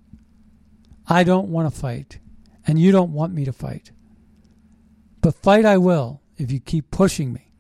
[1.06, 2.18] I don't want to fight,
[2.66, 3.90] and you don't want me to fight.
[5.20, 7.52] But fight I will if you keep pushing me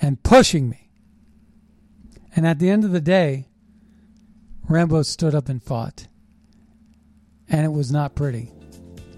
[0.00, 0.90] and pushing me.
[2.36, 3.48] And at the end of the day,
[4.68, 6.06] Rambo stood up and fought.
[7.48, 8.52] And it was not pretty.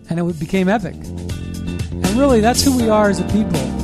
[0.08, 0.94] And it became epic.
[0.94, 3.79] And really, that's who we are as a people.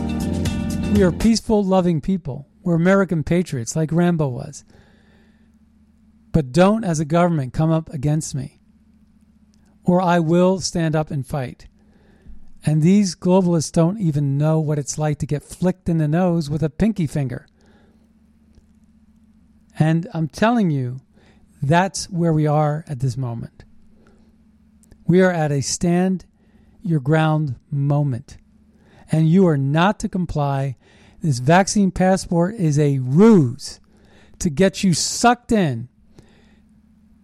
[0.96, 2.48] We are peaceful, loving people.
[2.62, 4.64] We're American patriots, like Rambo was.
[6.32, 8.62] But don't, as a government, come up against me,
[9.84, 11.66] or I will stand up and fight.
[12.64, 16.48] And these globalists don't even know what it's like to get flicked in the nose
[16.48, 17.46] with a pinky finger.
[19.78, 21.02] And I'm telling you,
[21.60, 23.64] that's where we are at this moment.
[25.06, 26.24] We are at a stand
[26.80, 28.38] your ground moment.
[29.12, 30.76] And you are not to comply.
[31.26, 33.80] This vaccine passport is a ruse
[34.38, 35.88] to get you sucked in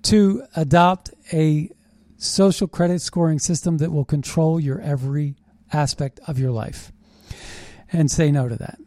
[0.02, 1.70] to adopt a
[2.16, 5.36] social credit scoring system that will control your every
[5.72, 6.90] aspect of your life.
[7.92, 8.78] And say no to that.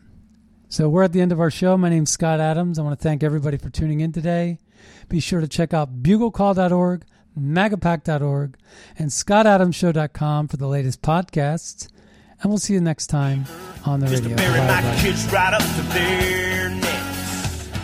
[0.68, 1.78] So we're at the end of our show.
[1.78, 2.78] My name's Scott Adams.
[2.78, 4.60] I want to thank everybody for tuning in today.
[5.08, 7.06] Be sure to check out buglecall.org,
[7.40, 8.58] magapack.org,
[8.98, 11.88] and scottadamshow.com for the latest podcasts
[12.46, 13.44] and we'll see you next time
[13.86, 14.38] on the Just radio.